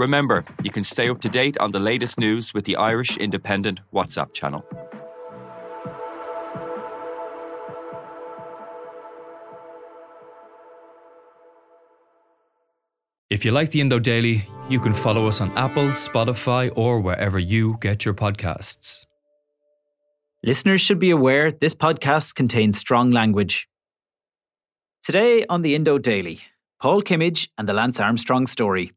Remember, 0.00 0.46
you 0.62 0.70
can 0.70 0.82
stay 0.82 1.10
up 1.10 1.20
to 1.20 1.28
date 1.28 1.58
on 1.58 1.72
the 1.72 1.78
latest 1.78 2.18
news 2.18 2.54
with 2.54 2.64
the 2.64 2.74
Irish 2.76 3.18
Independent 3.18 3.82
WhatsApp 3.92 4.32
channel. 4.32 4.64
If 13.28 13.44
you 13.44 13.50
like 13.50 13.72
the 13.72 13.82
Indo 13.82 13.98
Daily, 13.98 14.46
you 14.70 14.80
can 14.80 14.94
follow 14.94 15.26
us 15.26 15.42
on 15.42 15.50
Apple, 15.58 15.88
Spotify, 15.88 16.72
or 16.74 16.98
wherever 17.00 17.38
you 17.38 17.76
get 17.82 18.06
your 18.06 18.14
podcasts. 18.14 19.04
Listeners 20.42 20.80
should 20.80 20.98
be 20.98 21.10
aware 21.10 21.50
this 21.50 21.74
podcast 21.74 22.34
contains 22.36 22.78
strong 22.78 23.10
language. 23.10 23.68
Today 25.02 25.44
on 25.50 25.60
the 25.60 25.74
Indo 25.74 25.98
Daily, 25.98 26.40
Paul 26.80 27.02
Kimmage 27.02 27.50
and 27.58 27.68
the 27.68 27.74
Lance 27.74 28.00
Armstrong 28.00 28.46
story. 28.46 28.92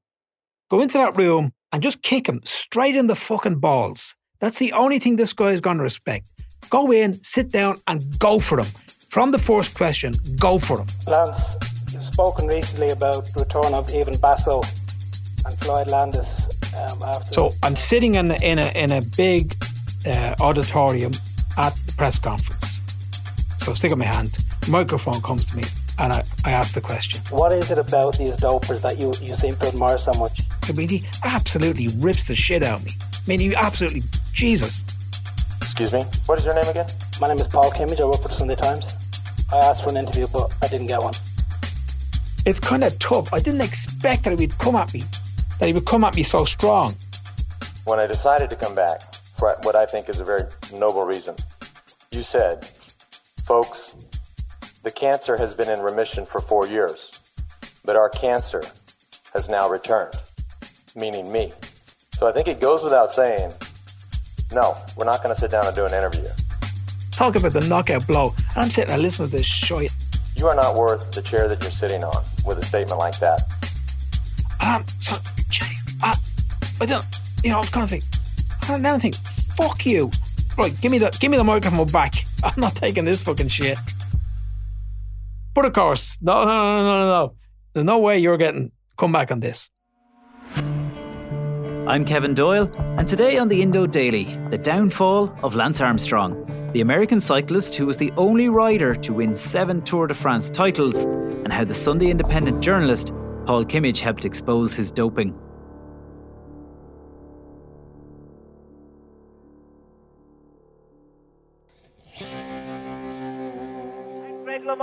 Go 0.70 0.81
into 0.81 0.98
that 0.98 1.17
room 1.17 1.52
and 1.72 1.84
just 1.84 2.02
kick 2.02 2.27
him 2.27 2.41
straight 2.44 2.95
in 2.95 3.08
the 3.08 3.16
fucking 3.16 3.59
balls. 3.59 4.15
That's 4.40 4.60
the 4.60 4.74
only 4.74 4.99
thing 4.99 5.15
this 5.15 5.34
guy 5.34 5.51
is 5.51 5.62
going 5.62 5.77
to 5.77 5.84
respect. 5.84 6.27
Go 6.70 6.91
in, 6.91 7.24
sit 7.24 7.51
down, 7.51 7.82
and 7.87 8.18
go 8.20 8.40
for 8.40 8.60
him. 8.60 8.68
From 9.10 9.32
the 9.32 9.40
first 9.40 9.76
question, 9.76 10.15
go 10.40 10.57
for 10.60 10.79
him. 10.79 10.87
Lance, 11.07 11.55
you've 11.91 12.02
spoken 12.04 12.48
recently 12.48 12.90
about 12.90 13.26
the 13.34 13.41
return 13.41 13.74
of 13.74 13.93
Ivan 13.93 14.18
Basso 14.18 14.63
and 15.46 15.57
Floyd 15.60 15.87
Landis. 15.87 16.48
Um, 16.76 17.04
after 17.04 17.34
So 17.34 17.52
I'm 17.62 17.76
sitting 17.76 18.15
in 18.15 18.32
a, 18.32 18.35
in 18.43 18.57
a, 18.57 18.68
in 18.76 18.91
a 18.91 19.02
big 19.15 19.55
uh, 20.07 20.35
auditorium 20.41 21.13
at 21.57 21.76
the 21.85 21.93
press 21.93 22.18
conference. 22.18 22.82
So 23.59 23.71
I 23.71 23.76
stick 23.76 23.91
up 23.91 23.98
my 23.98 24.05
hand, 24.05 24.37
microphone 24.68 25.21
comes 25.21 25.46
to 25.52 25.57
me, 25.57 25.63
and 25.99 26.12
I, 26.12 26.24
I 26.46 26.52
ask 26.52 26.74
the 26.74 26.82
question. 26.82 27.21
what 27.30 27.52
is 27.52 27.71
it 27.71 27.77
about 27.77 28.18
these 28.18 28.35
dopers 28.37 28.82
that 28.82 28.98
you, 28.98 29.13
you 29.21 29.35
seem 29.35 29.55
to 29.57 29.68
admire 29.68 29.98
so 29.98 30.12
much? 30.13 30.41
I 30.69 30.71
mean, 30.71 30.87
he 30.87 31.03
absolutely 31.23 31.89
rips 31.97 32.25
the 32.25 32.35
shit 32.35 32.63
out 32.63 32.79
of 32.79 32.85
me. 32.85 32.91
I 33.01 33.27
mean, 33.27 33.39
he 33.39 33.55
absolutely, 33.55 34.03
Jesus. 34.31 34.83
Excuse 35.57 35.93
me, 35.93 36.05
what 36.25 36.39
is 36.39 36.45
your 36.45 36.55
name 36.55 36.67
again? 36.67 36.87
My 37.19 37.27
name 37.27 37.39
is 37.39 37.47
Paul 37.47 37.71
Kimmage. 37.71 37.99
I 37.99 38.05
work 38.05 38.21
for 38.21 38.29
the 38.29 38.33
Sunday 38.33 38.55
Times. 38.55 38.95
I 39.51 39.57
asked 39.57 39.84
for 39.84 39.89
an 39.89 39.97
interview, 39.97 40.27
but 40.27 40.53
I 40.61 40.67
didn't 40.67 40.87
get 40.87 41.01
one. 41.01 41.13
It's 42.45 42.59
kind 42.59 42.84
of 42.84 42.97
tough. 42.99 43.34
I 43.34 43.39
didn't 43.39 43.61
expect 43.61 44.23
that 44.23 44.37
he 44.37 44.45
would 44.45 44.57
come 44.57 44.75
at 44.75 44.93
me, 44.93 45.03
that 45.59 45.67
he 45.67 45.73
would 45.73 45.85
come 45.85 46.03
at 46.03 46.15
me 46.15 46.23
so 46.23 46.45
strong. 46.45 46.95
When 47.85 47.99
I 47.99 48.07
decided 48.07 48.49
to 48.49 48.55
come 48.55 48.75
back 48.75 49.01
for 49.37 49.55
what 49.63 49.75
I 49.75 49.85
think 49.85 50.09
is 50.09 50.19
a 50.19 50.25
very 50.25 50.43
noble 50.73 51.03
reason, 51.03 51.35
you 52.11 52.23
said, 52.23 52.67
folks, 53.45 53.95
the 54.84 54.91
cancer 54.91 55.37
has 55.37 55.53
been 55.53 55.69
in 55.69 55.79
remission 55.79 56.25
for 56.25 56.41
four 56.41 56.67
years, 56.67 57.19
but 57.85 57.95
our 57.95 58.09
cancer 58.09 58.63
has 59.34 59.49
now 59.49 59.69
returned, 59.69 60.13
meaning 60.96 61.32
me. 61.32 61.52
So 62.16 62.27
I 62.27 62.32
think 62.32 62.48
it 62.48 62.60
goes 62.60 62.84
without 62.84 63.12
saying, 63.12 63.52
no, 64.52 64.78
we're 64.96 65.06
not 65.06 65.24
going 65.24 65.34
to 65.34 65.40
sit 65.40 65.52
down 65.52 65.66
and 65.66 65.75
do 65.75 65.86
an 65.86 65.94
interview. 65.94 66.28
Talk 67.12 67.36
about 67.36 67.53
the 67.53 67.62
knockout 67.62 68.06
blow. 68.08 68.34
I'm 68.56 68.70
sitting 68.70 68.94
and 68.94 69.02
listening 69.02 69.30
to 69.30 69.38
this 69.38 69.46
shit. 69.46 69.92
You 70.36 70.48
are 70.48 70.56
not 70.56 70.76
worth 70.76 71.12
the 71.12 71.22
chair 71.22 71.48
that 71.48 71.62
you're 71.62 71.72
sitting 71.72 72.03
on 72.03 72.24
with 72.46 72.58
a 72.58 72.66
statement 72.66 73.00
like 73.00 73.20
that. 73.20 73.42
Um, 74.59 74.84
so, 75.00 75.14
jeez, 75.50 75.98
I, 76.02 76.18
I 76.82 76.86
don't, 76.86 77.06
you 77.44 77.50
know, 77.50 77.58
I 77.58 77.59
was 77.59 77.70
kind 77.70 77.84
of 77.84 77.90
think, 77.90 78.03
I 78.64 78.80
don't 78.80 79.00
think, 79.00 79.16
fuck 79.16 79.86
you. 79.86 80.12
Right, 80.58 80.80
give 80.82 80.92
me 80.92 81.00
the, 81.00 81.16
give 81.20 81.32
me 81.32 81.38
the 81.38 81.44
microphone 81.44 81.88
back. 81.88 82.26
I'm 82.44 82.59
not 82.59 82.76
taking 82.76 83.06
this 83.06 83.24
fucking 83.24 83.48
shit. 83.48 83.78
But 85.53 85.66
of 85.66 85.74
course, 85.74 86.18
no, 86.22 86.46
no, 86.46 86.48
no, 86.48 86.78
no, 86.78 87.00
no, 87.00 87.08
no. 87.08 87.36
There's 87.74 87.86
no 87.86 88.00
way 88.00 88.20
you're 88.20 88.38
getting 88.38 88.72
come 88.98 89.12
back 89.12 89.32
on 89.32 89.40
this. 89.40 89.70
I'm 91.86 92.06
Kevin 92.06 92.34
Doyle, 92.34 92.72
and 92.98 93.06
today 93.06 93.38
on 93.38 93.50
the 93.50 93.62
Indo 93.62 93.86
Daily, 93.86 94.40
the 94.50 94.58
downfall 94.58 95.38
of 95.44 95.54
Lance 95.54 95.82
Armstrong, 95.82 96.72
the 96.72 96.80
American 96.80 97.20
cyclist 97.20 97.76
who 97.76 97.86
was 97.86 97.98
the 97.98 98.14
only 98.16 98.48
rider 98.48 98.96
to 98.96 99.12
win 99.12 99.36
seven 99.36 99.82
Tour 99.82 100.08
de 100.08 100.14
France 100.14 100.50
titles, 100.50 101.04
and 101.04 101.52
how 101.52 101.66
the 101.66 101.74
Sunday 101.74 102.10
Independent 102.10 102.62
journalist 102.62 103.12
Paul 103.46 103.66
Kimmage 103.66 104.00
helped 104.00 104.24
expose 104.24 104.74
his 104.74 104.92
doping. 104.92 105.38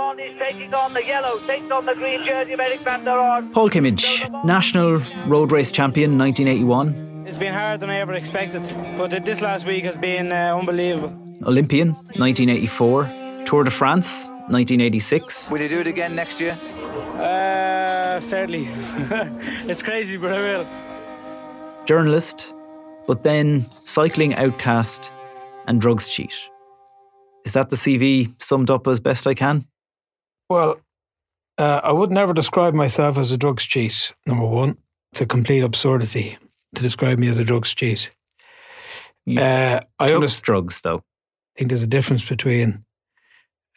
Greg 0.01 0.31
is 0.31 0.39
taking 0.39 0.73
on 0.73 0.93
the 0.93 1.03
yellow, 1.05 1.39
takes 1.45 1.71
on 1.71 1.85
the 1.85 1.93
green 1.93 2.23
jersey 2.25 2.53
of 2.53 2.59
Eric 2.59 2.79
Vanderaerden. 2.81 3.53
Paul 3.53 3.69
Kimmage, 3.69 4.43
national 4.43 4.99
road 5.27 5.51
race 5.51 5.71
champion 5.71 6.17
1981, 6.17 7.25
It's 7.27 7.37
been 7.37 7.53
harder 7.53 7.77
than 7.77 7.89
I 7.91 7.97
ever 7.99 8.13
expected, 8.13 8.63
but 8.97 9.23
this 9.23 9.41
last 9.41 9.67
week 9.67 9.83
has 9.83 9.97
been 9.97 10.31
uh, 10.31 10.57
unbelievable. 10.57 11.13
Olympian 11.45 11.89
1984, 12.17 13.43
Tour 13.45 13.63
de 13.63 13.71
France 13.71 14.29
1986, 14.49 15.51
Will 15.51 15.61
you 15.61 15.69
do 15.69 15.79
it 15.81 15.87
again 15.87 16.15
next 16.15 16.39
year? 16.41 16.57
Uh, 17.17 18.19
certainly. 18.21 18.67
it's 19.69 19.83
crazy, 19.83 20.17
but 20.17 20.31
I 20.31 20.41
will. 20.41 20.67
journalist, 21.85 22.53
but 23.07 23.21
then 23.23 23.67
cycling 23.83 24.33
outcast 24.35 25.11
and 25.67 25.79
drugs 25.79 26.09
cheat. 26.09 26.33
Is 27.45 27.53
that 27.53 27.69
the 27.69 27.75
CV 27.75 28.33
summed 28.41 28.69
up 28.71 28.87
as 28.87 28.99
best 28.99 29.25
I 29.27 29.33
can? 29.35 29.65
Well, 30.51 30.81
uh, 31.57 31.79
I 31.81 31.93
would 31.93 32.11
never 32.11 32.33
describe 32.33 32.73
myself 32.73 33.17
as 33.17 33.31
a 33.31 33.37
drugs 33.37 33.63
cheat, 33.63 34.11
number 34.25 34.45
one. 34.45 34.75
It's 35.13 35.21
a 35.21 35.25
complete 35.25 35.61
absurdity 35.61 36.37
to 36.75 36.81
describe 36.81 37.19
me 37.19 37.29
as 37.29 37.37
a 37.37 37.45
drugs 37.45 37.73
cheat. 37.73 38.11
Uh, 39.25 39.79
I 39.97 40.11
understand. 40.11 40.43
drugs 40.43 40.81
though. 40.81 40.97
I 40.97 41.51
think 41.57 41.69
there's 41.69 41.83
a 41.83 41.87
difference 41.87 42.27
between 42.27 42.83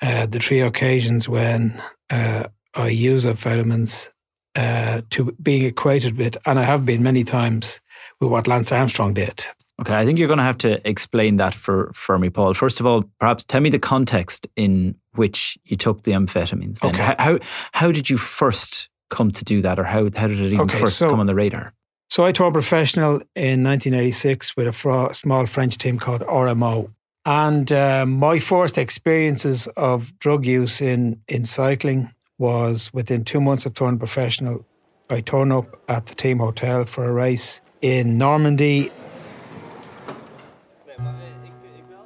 uh, 0.03 0.27
the 0.27 0.41
three 0.41 0.63
occasions 0.63 1.29
when 1.29 1.81
uh, 2.11 2.49
I 2.75 2.89
use 2.89 3.25
amphetamines 3.25 4.09
uh, 4.57 5.03
to 5.11 5.31
being 5.41 5.65
equated 5.65 6.19
with, 6.19 6.37
and 6.45 6.59
I 6.59 6.65
have 6.65 6.85
been 6.85 7.05
many 7.05 7.23
times, 7.23 7.81
with 8.21 8.31
what 8.31 8.49
Lance 8.49 8.73
Armstrong 8.73 9.15
did. 9.15 9.45
Okay, 9.81 9.97
I 9.97 10.05
think 10.05 10.19
you're 10.19 10.29
going 10.29 10.39
to 10.39 10.45
have 10.45 10.59
to 10.59 10.87
explain 10.89 11.37
that 11.39 11.55
for, 11.55 11.91
for 11.95 12.19
me, 12.19 12.31
Paul. 12.31 12.55
First 12.55 12.79
of 12.79 12.87
all, 12.87 13.03
perhaps 13.19 13.45
tell 13.45 13.61
me 13.61 13.71
the 13.71 13.79
context 13.79 14.47
in 14.55 14.95
which 15.15 15.59
you 15.65 15.77
took 15.77 16.03
the 16.05 16.13
amphetamines. 16.13 16.79
Then. 16.79 16.95
Okay. 16.95 17.03
How, 17.03 17.17
how 17.19 17.39
how 17.73 17.93
did 17.93 18.09
you 18.09 18.17
first 18.17 18.89
come 19.11 19.31
to 19.33 19.45
do 19.45 19.61
that, 19.63 19.79
or 19.79 19.85
how 19.85 20.05
how 20.17 20.29
did 20.29 20.41
it 20.41 20.53
even 20.53 20.61
Okay, 20.61 20.79
first 20.79 20.99
so- 20.99 21.11
come 21.11 21.21
on 21.21 21.27
the 21.27 21.35
radar? 21.35 21.73
So 22.11 22.25
I 22.25 22.31
turned 22.33 22.53
professional 22.53 23.23
in 23.35 23.65
1986 23.65 24.57
with 24.57 24.69
a 24.69 24.73
fro- 24.73 25.11
small 25.13 25.47
French 25.47 25.79
team 25.79 25.99
called 25.99 26.21
RMO. 26.21 26.93
And 27.27 27.73
uh, 27.73 28.05
my 28.07 28.39
first 28.39 28.77
experiences 28.79 29.67
of 29.77 30.17
drug 30.21 30.47
use 30.47 30.81
in, 30.81 31.23
in 31.27 31.45
cycling 31.45 32.13
was 32.39 32.93
within 32.93 33.25
two 33.25 33.41
months 33.41 33.67
of 33.67 33.75
turning 33.75 33.99
professional. 33.99 34.65
I 35.11 35.23
turned 35.23 35.53
up 35.53 35.81
at 35.89 36.07
the 36.07 36.15
team 36.15 36.39
hotel 36.39 36.85
for 36.85 37.05
a 37.09 37.13
race 37.13 37.61
in 37.81 38.19
Normandy. 38.19 38.91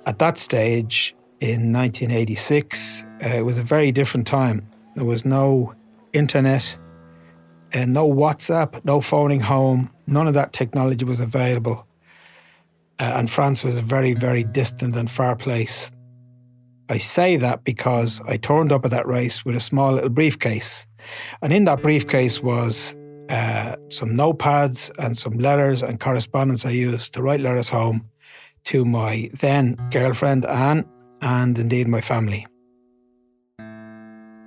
At 0.09 0.19
that 0.21 0.39
stage 0.39 1.15
in 1.41 1.71
1986, 1.71 3.05
uh, 3.23 3.29
it 3.29 3.45
was 3.45 3.59
a 3.59 3.63
very 3.63 3.93
different 3.93 4.27
time. 4.27 4.67
There 4.95 5.05
was 5.05 5.27
no 5.27 5.75
internet, 6.15 6.79
and 7.75 7.93
no 7.93 8.11
WhatsApp, 8.11 8.83
no 8.87 9.03
phoning 9.03 9.41
home. 9.41 9.91
None 10.07 10.27
of 10.27 10.33
that 10.33 10.55
technology 10.55 11.05
was 11.05 11.21
available. 11.21 11.87
Uh, 12.99 13.13
and 13.17 13.31
France 13.31 13.63
was 13.63 13.77
a 13.77 13.83
very, 13.83 14.15
very 14.15 14.45
distant 14.45 14.97
and 14.97 15.11
far 15.11 15.37
place. 15.37 15.91
I 16.89 16.97
say 16.97 17.37
that 17.37 17.65
because 17.65 18.23
I 18.27 18.39
turned 18.39 18.73
up 18.73 18.87
at 18.87 18.91
that 18.93 19.07
race 19.07 19.45
with 19.45 19.57
a 19.57 19.61
small 19.61 19.93
little 19.93 20.09
briefcase. 20.09 20.87
And 21.43 21.53
in 21.53 21.67
that 21.67 21.83
briefcase 21.83 22.43
was 22.43 22.97
uh, 23.29 23.77
some 23.91 24.17
notepads 24.17 24.91
and 24.99 25.19
some 25.19 25.35
letters 25.35 25.83
and 25.83 26.01
correspondence 26.01 26.65
I 26.65 26.71
used 26.71 27.13
to 27.13 27.23
write 27.23 27.41
letters 27.41 27.69
home 27.69 28.09
to 28.65 28.85
my 28.85 29.31
then 29.41 29.77
girlfriend, 29.91 30.47
Anne, 30.47 30.85
and 31.21 31.59
indeed 31.59 31.89
my 31.89 32.01
family. 32.01 32.47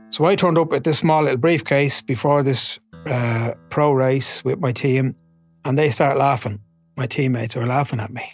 So 0.10 0.26
I 0.26 0.36
turned 0.36 0.58
up 0.58 0.72
with 0.72 0.84
this 0.84 1.00
small 1.00 1.24
little 1.24 1.38
briefcase 1.38 2.02
before 2.02 2.44
this 2.44 2.80
uh, 3.06 3.54
pro 3.70 3.94
race 3.94 4.44
with 4.44 4.60
my 4.60 4.72
team, 4.72 5.16
and 5.64 5.78
they 5.78 5.90
start 5.90 6.18
laughing. 6.18 6.60
My 6.98 7.08
teammates 7.08 7.56
are 7.56 7.66
laughing 7.66 8.00
at 8.00 8.12
me. 8.12 8.34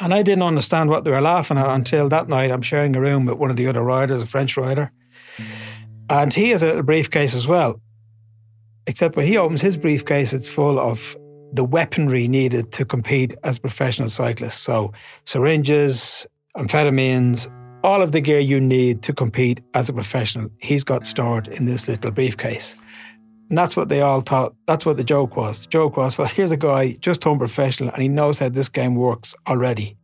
And 0.00 0.12
I 0.12 0.22
didn't 0.22 0.42
understand 0.42 0.90
what 0.90 1.04
they 1.04 1.12
were 1.12 1.20
laughing 1.20 1.56
at 1.56 1.68
until 1.68 2.08
that 2.08 2.28
night 2.28 2.50
I'm 2.50 2.62
sharing 2.62 2.96
a 2.96 3.00
room 3.00 3.26
with 3.26 3.38
one 3.38 3.50
of 3.50 3.56
the 3.56 3.68
other 3.68 3.82
riders, 3.82 4.22
a 4.22 4.26
French 4.26 4.56
rider. 4.56 4.90
And 6.10 6.34
he 6.34 6.50
has 6.50 6.62
a 6.62 6.66
little 6.66 6.82
briefcase 6.82 7.34
as 7.34 7.46
well. 7.46 7.80
Except 8.86 9.16
when 9.16 9.26
he 9.26 9.38
opens 9.38 9.62
his 9.62 9.76
briefcase, 9.76 10.32
it's 10.32 10.48
full 10.48 10.78
of 10.78 11.16
the 11.54 11.64
weaponry 11.64 12.26
needed 12.26 12.72
to 12.72 12.84
compete 12.84 13.34
as 13.44 13.58
professional 13.60 14.08
cyclist. 14.08 14.62
So 14.62 14.92
syringes, 15.24 16.26
amphetamines, 16.56 17.48
all 17.84 18.02
of 18.02 18.10
the 18.12 18.20
gear 18.20 18.40
you 18.40 18.58
need 18.60 19.02
to 19.02 19.12
compete 19.12 19.60
as 19.74 19.88
a 19.88 19.92
professional, 19.92 20.50
he's 20.58 20.82
got 20.82 21.06
stored 21.06 21.48
in 21.48 21.66
this 21.66 21.86
little 21.86 22.10
briefcase. 22.10 22.76
And 23.48 23.56
that's 23.56 23.76
what 23.76 23.88
they 23.88 24.00
all 24.00 24.20
thought. 24.20 24.54
That's 24.66 24.84
what 24.84 24.96
the 24.96 25.04
joke 25.04 25.36
was. 25.36 25.62
The 25.62 25.70
joke 25.70 25.96
was, 25.96 26.18
well, 26.18 26.26
here's 26.26 26.50
a 26.50 26.56
guy 26.56 26.92
just 27.00 27.20
turned 27.20 27.38
professional 27.38 27.90
and 27.90 28.02
he 28.02 28.08
knows 28.08 28.38
how 28.38 28.48
this 28.48 28.68
game 28.68 28.96
works 28.96 29.34
already. 29.46 29.96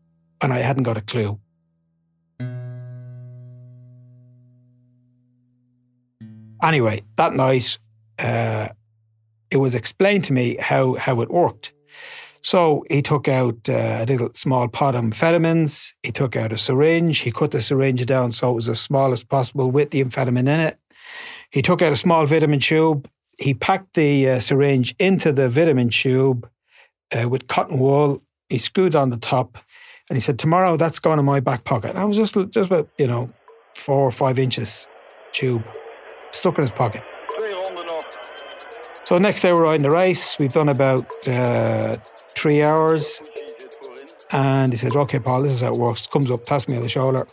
And 0.43 0.52
I 0.52 0.58
hadn't 0.58 0.85
got 0.85 0.97
a 0.97 1.00
clue. 1.00 1.41
Anyway, 6.62 7.02
that 7.17 7.32
night, 7.32 7.79
uh, 8.19 8.69
it 9.50 9.58
was 9.58 9.75
explained 9.75 10.25
to 10.25 10.32
me 10.32 10.56
how, 10.58 10.94
how 10.94 11.20
it 11.20 11.31
worked. 11.31 11.73
So 12.43 12.85
he 12.88 13.02
took 13.02 13.29
out 13.29 13.69
uh, 13.69 13.99
a 14.00 14.06
little 14.06 14.31
small 14.32 14.69
pot 14.69 14.94
of 14.94 15.05
amphetamines. 15.05 15.93
He 16.02 16.12
took 16.12 16.37
out 16.37 16.52
a 16.52 16.58
syringe. 16.58 17.19
He 17.19 17.32
cut 17.32 17.50
the 17.50 17.61
syringe 17.61 18.05
down 18.06 18.32
so 18.32 18.50
it 18.50 18.55
was 18.55 18.69
as 18.69 18.81
small 18.81 19.12
as 19.12 19.23
possible 19.23 19.70
with 19.70 19.91
the 19.91 20.02
amphetamine 20.02 20.41
in 20.41 20.49
it. 20.49 20.79
He 21.50 21.62
took 21.62 21.82
out 21.82 21.93
a 21.93 21.97
small 21.97 22.25
vitamin 22.26 22.61
tube. 22.61 23.08
He 23.38 23.55
packed 23.55 23.94
the 23.94 24.31
uh, 24.31 24.41
syringe 24.41 24.94
into 24.99 25.32
the 25.32 25.49
vitamin 25.49 25.91
tube 25.91 26.49
uh, 27.12 27.29
with 27.29 27.49
cotton 27.49 27.79
wool. 27.79 28.23
He 28.49 28.58
screwed 28.58 28.94
on 28.94 29.11
the 29.11 29.17
top, 29.17 29.58
and 30.08 30.17
he 30.17 30.20
said, 30.20 30.38
"Tomorrow, 30.38 30.76
that's 30.76 30.99
going 30.99 31.19
in 31.19 31.25
my 31.25 31.41
back 31.41 31.64
pocket." 31.64 31.91
And 31.91 31.99
I 31.99 32.05
was 32.05 32.17
just 32.17 32.35
just 32.35 32.70
about 32.70 32.88
you 32.99 33.06
know 33.06 33.32
four 33.75 34.00
or 34.00 34.12
five 34.12 34.38
inches 34.38 34.87
tube 35.32 35.64
stuck 36.32 36.58
in 36.58 36.62
his 36.62 36.73
pocket. 36.73 37.02
So 39.10 39.18
next 39.18 39.42
day 39.42 39.52
we're 39.52 39.64
riding 39.64 39.82
the 39.82 39.90
race. 39.90 40.38
We've 40.38 40.52
done 40.52 40.68
about 40.68 41.26
uh, 41.26 41.96
three 42.28 42.62
hours. 42.62 43.20
And 44.30 44.72
he 44.72 44.78
says, 44.78 44.94
okay, 44.94 45.18
Paul, 45.18 45.42
this 45.42 45.52
is 45.52 45.62
how 45.62 45.74
it 45.74 45.80
works. 45.80 46.06
Comes 46.06 46.30
up, 46.30 46.44
taps 46.44 46.68
me 46.68 46.76
on 46.76 46.82
the 46.84 46.88
shoulder, 46.88 47.26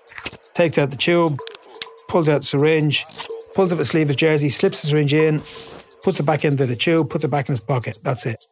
takes 0.56 0.80
out 0.80 0.90
the 0.90 0.98
tube, 0.98 1.38
pulls 2.08 2.30
out 2.30 2.42
the 2.42 2.48
syringe, 2.48 3.06
pulls 3.54 3.72
up 3.72 3.78
the 3.78 3.86
sleeve 3.86 4.06
of 4.06 4.08
his 4.08 4.16
jersey, 4.16 4.50
slips 4.50 4.82
the 4.82 4.88
syringe 4.88 5.14
in, 5.14 5.40
puts 6.02 6.20
it 6.20 6.24
back 6.24 6.44
into 6.44 6.66
the 6.66 6.76
tube, 6.76 7.12
puts 7.12 7.26
it 7.26 7.28
back 7.28 7.48
in 7.48 7.54
his 7.54 7.64
pocket. 7.64 8.00
That's 8.02 8.26
it. 8.26 8.44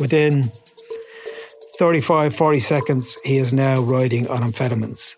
Within 0.00 0.50
35, 1.78 2.34
40 2.34 2.58
seconds, 2.58 3.18
he 3.22 3.36
is 3.36 3.52
now 3.52 3.82
riding 3.82 4.26
on 4.28 4.38
amphetamines. 4.38 5.14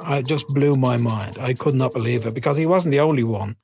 I 0.00 0.22
just 0.22 0.48
blew 0.48 0.76
my 0.76 0.96
mind. 0.96 1.36
I 1.38 1.52
could 1.52 1.74
not 1.74 1.92
believe 1.92 2.24
it 2.24 2.32
because 2.32 2.56
he 2.56 2.64
wasn't 2.64 2.92
the 2.92 3.00
only 3.00 3.22
one. 3.22 3.56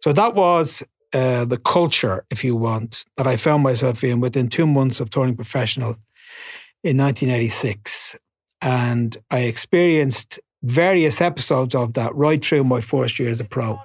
So 0.00 0.12
that 0.12 0.34
was 0.34 0.82
uh, 1.12 1.44
the 1.44 1.58
culture, 1.58 2.24
if 2.30 2.44
you 2.44 2.56
want, 2.56 3.04
that 3.16 3.26
I 3.26 3.36
found 3.36 3.62
myself 3.62 4.02
in 4.04 4.20
within 4.20 4.48
two 4.48 4.66
months 4.66 5.00
of 5.00 5.10
turning 5.10 5.36
professional 5.36 5.96
in 6.82 6.96
1986. 6.96 8.16
And 8.62 9.16
I 9.30 9.40
experienced 9.40 10.38
various 10.62 11.20
episodes 11.20 11.74
of 11.74 11.94
that 11.94 12.14
right 12.14 12.44
through 12.44 12.64
my 12.64 12.80
first 12.80 13.18
year 13.18 13.28
as 13.28 13.40
a 13.40 13.44
pro. 13.44 13.80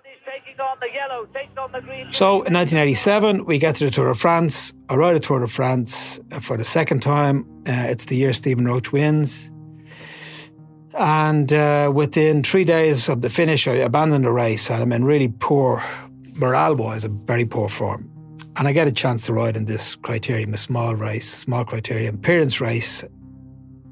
So 2.11 2.43
in 2.43 2.53
1987, 2.53 3.45
we 3.45 3.57
get 3.57 3.75
to 3.77 3.85
the 3.85 3.91
Tour 3.91 4.09
de 4.09 4.15
France. 4.15 4.73
I 4.89 4.95
ride 4.95 5.15
the 5.15 5.19
Tour 5.19 5.39
de 5.39 5.47
France 5.47 6.19
for 6.41 6.57
the 6.57 6.63
second 6.63 7.01
time. 7.01 7.45
Uh, 7.67 7.71
it's 7.89 8.05
the 8.05 8.15
year 8.15 8.33
Stephen 8.33 8.65
Roche 8.65 8.91
wins. 8.91 9.51
And 10.97 11.51
uh, 11.51 11.91
within 11.93 12.43
three 12.43 12.63
days 12.63 13.09
of 13.09 13.21
the 13.21 13.29
finish, 13.29 13.67
I 13.67 13.75
abandoned 13.75 14.23
the 14.23 14.31
race 14.31 14.69
and 14.69 14.81
I'm 14.81 14.93
in 14.93 15.03
really 15.03 15.27
poor 15.27 15.83
morale 16.35 16.75
wise, 16.75 17.05
a 17.05 17.09
very 17.09 17.45
poor 17.45 17.69
form. 17.69 18.09
And 18.57 18.67
I 18.67 18.71
get 18.71 18.87
a 18.87 18.91
chance 18.91 19.25
to 19.25 19.33
ride 19.33 19.57
in 19.57 19.65
this 19.65 19.95
criterium, 19.97 20.53
a 20.53 20.57
small 20.57 20.95
race, 20.95 21.29
small 21.29 21.65
criterium, 21.65 22.15
appearance 22.15 22.61
race. 22.61 23.03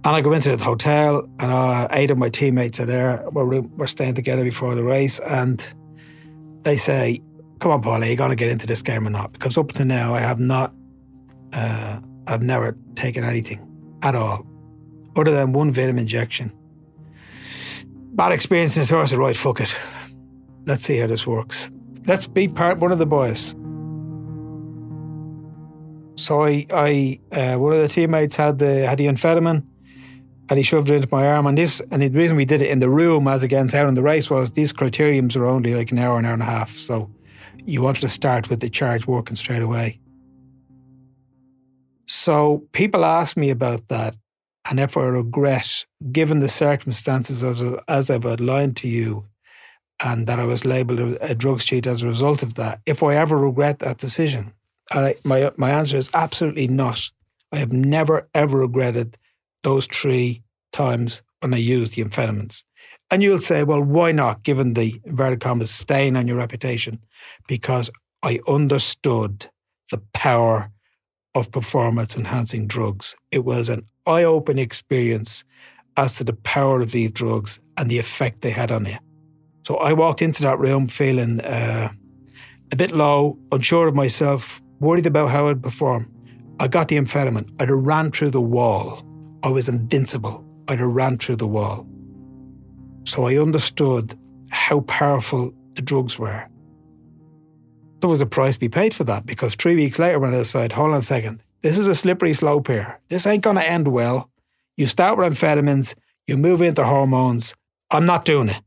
And 0.06 0.16
I 0.16 0.22
go 0.22 0.34
into 0.34 0.56
the 0.56 0.64
hotel, 0.64 1.28
and 1.40 1.52
uh, 1.52 1.88
eight 1.92 2.12
of 2.12 2.18
my 2.18 2.30
teammates 2.30 2.80
are 2.80 2.86
there. 2.86 3.26
We're, 3.32 3.62
we're 3.62 3.88
staying 3.88 4.16
together 4.16 4.44
before 4.44 4.76
the 4.76 4.84
race, 4.84 5.20
and 5.20 5.74
they 6.64 6.76
say, 6.78 7.22
"Come 7.60 7.72
on, 7.72 7.82
Paul, 7.82 8.04
are 8.04 8.06
you 8.06 8.18
going 8.18 8.30
to 8.30 8.36
get 8.36 8.52
into 8.52 8.68
this 8.68 8.82
game 8.82 9.08
or 9.08 9.10
not?" 9.10 9.32
Because 9.32 9.58
up 9.58 9.72
to 9.74 9.86
now, 9.86 10.14
I 10.14 10.20
have 10.20 10.42
not, 10.42 10.74
uh, 11.54 12.00
I've 12.28 12.44
never 12.44 12.76
taken 12.96 13.24
anything 13.24 13.66
at 14.02 14.14
all, 14.14 14.46
other 15.16 15.32
than 15.32 15.54
one 15.54 15.72
vitamin 15.72 16.02
injection. 16.02 16.52
Bad 18.14 18.34
experience 18.34 18.76
in 18.76 18.84
the 18.84 18.88
tour. 18.88 19.02
I 19.02 19.06
said, 19.06 19.20
"Right, 19.20 19.38
fuck 19.38 19.62
it, 19.62 19.74
let's 20.66 20.84
see 20.84 20.98
how 20.98 21.08
this 21.08 21.26
works." 21.26 21.72
Let's 22.06 22.28
be 22.28 22.48
part 22.48 22.80
one 22.80 22.92
of 22.92 23.00
the 23.00 23.06
boys. 23.06 23.56
So 26.16 26.44
I, 26.44 26.66
I 26.72 27.20
uh, 27.32 27.58
one 27.58 27.74
of 27.74 27.82
the 27.82 27.88
teammates 27.88 28.36
had 28.36 28.60
the 28.60 28.88
had 28.88 28.98
the 28.98 29.08
amphetamine, 29.08 29.66
and 30.50 30.58
he 30.58 30.64
shoved 30.64 30.90
it 30.90 30.96
into 30.96 31.08
my 31.12 31.26
arm. 31.28 31.48
And 31.48 31.58
this, 31.58 31.82
and 31.92 32.02
the 32.02 32.10
reason 32.10 32.38
we 32.38 32.46
did 32.46 32.62
it 32.62 32.70
in 32.70 32.80
the 32.80 32.90
room 32.90 33.28
as 33.28 33.44
against 33.44 33.74
out 33.74 33.88
in 33.88 33.96
the 33.96 34.04
race 34.04 34.30
was 34.30 34.52
these 34.52 34.74
criteriums 34.74 35.36
are 35.36 35.46
only 35.46 35.74
like 35.74 35.92
an 35.92 36.00
hour, 36.00 36.20
an 36.20 36.26
hour 36.26 36.34
and 36.34 36.42
a 36.44 36.46
half. 36.46 36.78
So 36.78 37.10
you 37.66 37.82
wanted 37.82 38.02
to 38.02 38.10
start 38.10 38.50
with 38.50 38.60
the 38.60 38.70
charge 38.70 39.08
working 39.08 39.36
straight 39.36 39.62
away. 39.62 40.00
So 42.06 42.68
people 42.74 43.06
ask 43.06 43.38
me 43.38 43.50
about 43.50 43.88
that, 43.88 44.18
and 44.70 44.80
if 44.80 44.98
I 44.98 45.04
regret, 45.04 45.86
given 46.12 46.42
the 46.42 46.50
circumstances 46.50 47.44
as, 47.44 47.64
as 47.88 48.10
I've 48.10 48.26
outlined 48.26 48.78
to 48.78 48.88
you, 48.88 49.26
and 50.04 50.28
that 50.28 50.40
I 50.40 50.46
was 50.46 50.66
labelled 50.66 51.18
a 51.22 51.34
drugs 51.34 51.66
cheat 51.66 51.88
as 51.88 52.04
a 52.04 52.08
result 52.08 52.44
of 52.44 52.56
that. 52.56 52.82
If 52.86 53.02
I 53.02 53.16
ever 53.16 53.38
regret 53.38 53.80
that 53.80 53.98
decision, 53.98 54.54
and 54.92 55.06
I, 55.08 55.16
my 55.24 55.52
my 55.56 55.72
answer 55.72 55.98
is 55.98 56.10
absolutely 56.14 56.68
not. 56.68 57.10
I 57.52 57.58
have 57.58 57.72
never 57.72 58.28
ever 58.36 58.60
regretted 58.60 59.18
those 59.64 59.88
three 59.88 60.44
times 60.72 61.24
when 61.40 61.54
I 61.54 61.58
used 61.58 61.96
the 61.96 62.04
amphetamines. 62.04 62.64
And 63.10 63.22
you'll 63.22 63.40
say, 63.40 63.64
well, 63.64 63.82
why 63.82 64.12
not, 64.12 64.44
given 64.44 64.74
the 64.74 65.00
inverted 65.06 65.70
stain 65.70 66.18
on 66.18 66.28
your 66.28 66.38
reputation? 66.38 67.00
Because 67.48 67.92
I 68.24 68.40
understood 68.48 69.50
the 69.92 70.00
power 70.14 70.72
of 71.36 71.52
performance 71.52 72.16
enhancing 72.16 72.68
drugs. 72.68 73.16
It 73.32 73.46
was 73.46 73.70
an 73.70 73.86
eye 74.06 74.24
opening 74.24 74.64
experience 74.64 75.44
as 75.96 76.18
to 76.18 76.24
the 76.24 76.34
power 76.34 76.82
of 76.82 76.92
these 76.92 77.12
drugs 77.12 77.60
and 77.78 77.90
the 77.90 78.00
effect 78.00 78.42
they 78.42 78.52
had 78.52 78.72
on 78.72 78.86
you. 78.86 78.98
So 79.66 79.78
I 79.78 79.94
walked 79.94 80.22
into 80.22 80.42
that 80.44 80.60
room 80.60 80.88
feeling 80.88 81.40
uh, 81.42 81.92
a 82.72 82.76
bit 82.76 82.92
low, 82.92 83.38
unsure 83.52 83.88
of 83.88 83.96
myself, 83.96 84.62
worried 84.80 85.06
about 85.06 85.30
how 85.30 85.48
I'd 85.48 85.64
perform. 85.64 86.12
I 86.60 86.68
got 86.68 86.90
the 86.90 86.98
amphetamine. 86.98 87.50
I'd 87.60 87.70
have 87.70 87.80
ran 87.80 88.12
through 88.12 88.32
the 88.32 88.42
wall. 88.42 89.04
I 89.42 89.50
was 89.50 89.70
invincible. 89.70 90.46
I'd 90.68 90.80
have 90.80 90.90
ran 90.90 91.18
through 91.18 91.38
the 91.38 91.48
wall. 91.48 91.88
So 93.06 93.26
I 93.26 93.38
understood 93.38 94.16
how 94.52 94.82
powerful 94.82 95.54
the 95.76 95.82
drugs 95.82 96.20
were. 96.20 96.46
There 98.00 98.10
was 98.10 98.22
a 98.22 98.26
price 98.26 98.56
to 98.56 98.60
be 98.60 98.70
paid 98.70 98.94
for 98.94 99.06
that 99.06 99.26
because 99.26 99.56
three 99.56 99.76
weeks 99.76 99.98
later, 99.98 100.20
when 100.20 100.34
I 100.34 100.38
decided, 100.38 100.74
hold 100.74 100.92
on 100.92 100.98
a 100.98 101.02
second, 101.02 101.42
this 101.62 101.78
is 101.78 101.88
a 101.88 101.96
slippery 101.96 102.34
slope 102.34 102.68
here. 102.68 103.00
This 103.08 103.26
ain't 103.26 103.44
going 103.44 103.56
to 103.56 103.70
end 103.70 103.88
well. 103.88 104.30
You 104.76 104.88
start 104.88 105.18
with 105.18 105.34
amphetamines, 105.34 105.96
you 106.28 106.38
move 106.38 106.62
into 106.62 106.84
hormones. 106.84 107.56
I'm 107.92 108.06
not 108.06 108.26
doing 108.26 108.50
it. 108.50 108.60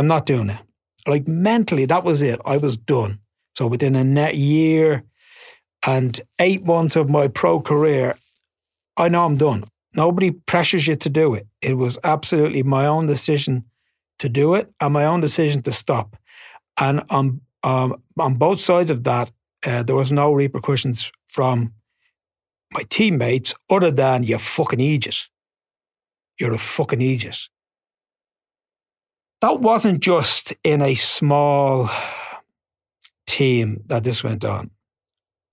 I'm 0.00 0.06
not 0.06 0.24
doing 0.24 0.48
it. 0.48 0.58
Like 1.06 1.28
mentally, 1.28 1.84
that 1.84 2.04
was 2.04 2.22
it. 2.22 2.40
I 2.46 2.56
was 2.56 2.74
done. 2.74 3.18
So 3.54 3.66
within 3.66 3.94
a 3.94 4.02
net 4.02 4.34
year 4.34 5.04
and 5.82 6.18
eight 6.38 6.64
months 6.64 6.96
of 6.96 7.10
my 7.10 7.28
pro 7.28 7.60
career, 7.60 8.16
I 8.96 9.10
know 9.10 9.26
I'm 9.26 9.36
done. 9.36 9.64
Nobody 9.92 10.30
pressures 10.30 10.86
you 10.86 10.96
to 10.96 11.10
do 11.10 11.34
it. 11.34 11.46
It 11.60 11.74
was 11.74 11.98
absolutely 12.02 12.62
my 12.62 12.86
own 12.86 13.08
decision 13.08 13.66
to 14.20 14.30
do 14.30 14.54
it 14.54 14.72
and 14.80 14.94
my 14.94 15.04
own 15.04 15.20
decision 15.20 15.60
to 15.64 15.72
stop. 15.72 16.16
And 16.78 17.02
on, 17.10 17.42
um, 17.62 18.02
on 18.18 18.36
both 18.36 18.58
sides 18.58 18.88
of 18.88 19.04
that, 19.04 19.30
uh, 19.66 19.82
there 19.82 19.96
was 19.96 20.10
no 20.10 20.32
repercussions 20.32 21.12
from 21.28 21.74
my 22.72 22.84
teammates 22.88 23.54
other 23.68 23.90
than 23.90 24.22
you 24.22 24.38
fucking 24.38 24.80
idiot. 24.80 25.28
You're 26.38 26.54
a 26.54 26.58
fucking 26.58 27.02
idiot 27.02 27.50
that 29.40 29.60
wasn't 29.60 30.00
just 30.00 30.54
in 30.64 30.82
a 30.82 30.94
small 30.94 31.88
team 33.26 33.82
that 33.86 34.04
this 34.04 34.22
went 34.22 34.44
on. 34.44 34.70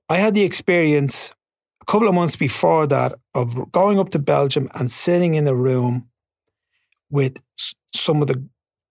I 0.09 0.17
had 0.17 0.35
the 0.35 0.43
experience 0.43 1.31
a 1.81 1.85
couple 1.85 2.07
of 2.07 2.15
months 2.15 2.35
before 2.35 2.87
that 2.87 3.13
of 3.33 3.71
going 3.71 3.99
up 3.99 4.09
to 4.09 4.19
Belgium 4.19 4.69
and 4.73 4.91
sitting 4.91 5.35
in 5.35 5.47
a 5.47 5.55
room 5.55 6.09
with 7.09 7.37
some 7.93 8.21
of 8.21 8.27
the 8.27 8.43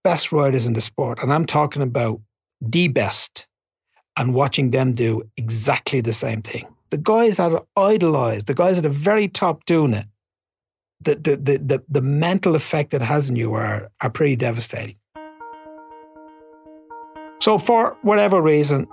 best 0.02 0.32
riders 0.32 0.66
in 0.66 0.72
the 0.72 0.80
sport, 0.80 1.18
and 1.22 1.32
I'm 1.32 1.46
talking 1.46 1.82
about 1.82 2.20
the 2.60 2.88
best, 2.88 3.46
and 4.16 4.34
watching 4.34 4.70
them 4.70 4.94
do 4.94 5.22
exactly 5.36 6.00
the 6.00 6.12
same 6.12 6.40
thing. 6.42 6.66
The 6.90 6.96
guys 6.96 7.36
that 7.36 7.52
are 7.52 7.66
idolized, 7.76 8.46
the 8.46 8.54
guys 8.54 8.78
at 8.78 8.84
the 8.84 8.88
very 8.88 9.28
top 9.28 9.66
doing 9.66 9.92
it, 9.92 10.06
the, 11.00 11.14
the, 11.14 11.36
the, 11.36 11.58
the, 11.58 11.82
the 11.88 12.02
mental 12.02 12.54
effect 12.54 12.94
it 12.94 13.02
has 13.02 13.30
on 13.30 13.36
you 13.36 13.54
are, 13.54 13.90
are 14.00 14.10
pretty 14.10 14.36
devastating. 14.36 14.96
So, 17.40 17.58
for 17.58 17.96
whatever 18.02 18.40
reason, 18.40 18.86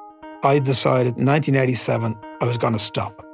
I 0.43 0.59
decided 0.59 1.17
in 1.17 1.25
1987 1.25 2.17
I 2.41 2.45
was 2.45 2.57
going 2.57 2.73
to 2.73 2.79
stop. 2.79 3.25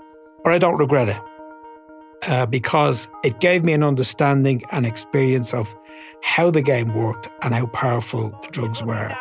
But 0.44 0.54
I 0.54 0.60
don't 0.60 0.78
regret 0.78 1.10
it 1.10 2.30
uh, 2.30 2.46
because 2.46 3.10
it 3.24 3.40
gave 3.40 3.64
me 3.64 3.74
an 3.74 3.84
understanding 3.84 4.64
and 4.72 4.86
experience 4.86 5.54
of 5.54 5.76
how 6.22 6.52
the 6.52 6.62
game 6.62 6.94
worked 6.94 7.28
and 7.42 7.54
how 7.54 7.66
powerful 7.68 8.30
the 8.44 8.48
drugs 8.50 8.84
were. 8.84 9.16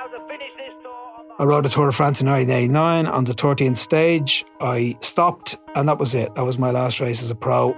I 1.40 1.44
rode 1.44 1.64
the 1.64 1.68
Tour 1.68 1.86
de 1.86 1.92
France 1.92 2.20
in 2.20 2.28
1989 2.28 3.06
on 3.06 3.24
the 3.24 3.32
13th 3.32 3.76
stage. 3.76 4.44
I 4.60 4.98
stopped, 5.00 5.56
and 5.76 5.88
that 5.88 5.98
was 5.98 6.14
it. 6.14 6.34
That 6.34 6.44
was 6.44 6.58
my 6.58 6.72
last 6.72 7.00
race 7.00 7.22
as 7.22 7.30
a 7.30 7.36
pro. 7.36 7.76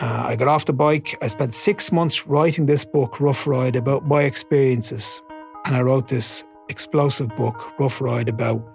Uh, 0.00 0.24
I 0.28 0.36
got 0.36 0.48
off 0.48 0.64
the 0.64 0.72
bike. 0.72 1.16
I 1.20 1.28
spent 1.28 1.54
six 1.54 1.92
months 1.92 2.26
writing 2.26 2.66
this 2.66 2.84
book, 2.84 3.20
Rough 3.20 3.46
Ride, 3.46 3.76
about 3.76 4.06
my 4.06 4.22
experiences. 4.22 5.22
And 5.66 5.76
I 5.76 5.82
wrote 5.82 6.08
this 6.08 6.42
explosive 6.70 7.28
book, 7.36 7.70
Rough 7.78 8.00
Ride, 8.00 8.28
about 8.28 8.66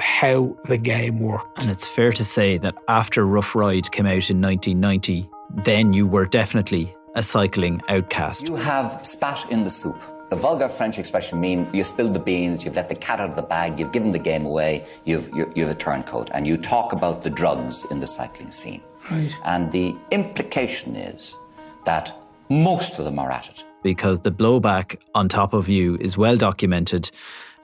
how 0.00 0.54
the 0.64 0.76
game 0.76 1.20
worked. 1.20 1.58
And 1.58 1.70
it's 1.70 1.86
fair 1.86 2.12
to 2.12 2.24
say 2.24 2.58
that 2.58 2.74
after 2.88 3.26
Rough 3.26 3.54
Ride 3.54 3.90
came 3.90 4.06
out 4.06 4.28
in 4.28 4.40
1990, 4.42 5.30
then 5.64 5.94
you 5.94 6.06
were 6.06 6.26
definitely 6.26 6.94
a 7.14 7.22
cycling 7.22 7.80
outcast. 7.88 8.48
You 8.48 8.56
have 8.56 9.04
spat 9.06 9.50
in 9.50 9.64
the 9.64 9.70
soup. 9.70 10.00
A 10.30 10.36
vulgar 10.36 10.68
French 10.68 10.98
expression 10.98 11.40
means 11.40 11.72
you 11.72 11.82
spilled 11.82 12.12
the 12.12 12.18
beans, 12.20 12.62
you've 12.62 12.76
let 12.76 12.90
the 12.90 12.94
cat 12.94 13.18
out 13.18 13.30
of 13.30 13.36
the 13.36 13.42
bag, 13.42 13.80
you've 13.80 13.92
given 13.92 14.10
the 14.10 14.18
game 14.18 14.44
away, 14.44 14.84
you've, 15.06 15.30
you're, 15.34 15.50
you're 15.54 15.70
a 15.70 15.74
turncoat, 15.74 16.28
and 16.34 16.46
you 16.46 16.58
talk 16.58 16.92
about 16.92 17.22
the 17.22 17.30
drugs 17.30 17.86
in 17.90 18.00
the 18.00 18.06
cycling 18.06 18.50
scene. 18.50 18.82
Right. 19.10 19.34
And 19.44 19.72
the 19.72 19.96
implication 20.10 20.96
is 20.96 21.34
that 21.86 22.14
most 22.50 22.98
of 22.98 23.06
them 23.06 23.18
are 23.18 23.30
at 23.30 23.48
it. 23.48 23.64
Because 23.82 24.20
the 24.20 24.30
blowback 24.30 24.98
on 25.14 25.30
top 25.30 25.54
of 25.54 25.66
you 25.66 25.96
is 25.98 26.18
well 26.18 26.36
documented. 26.36 27.10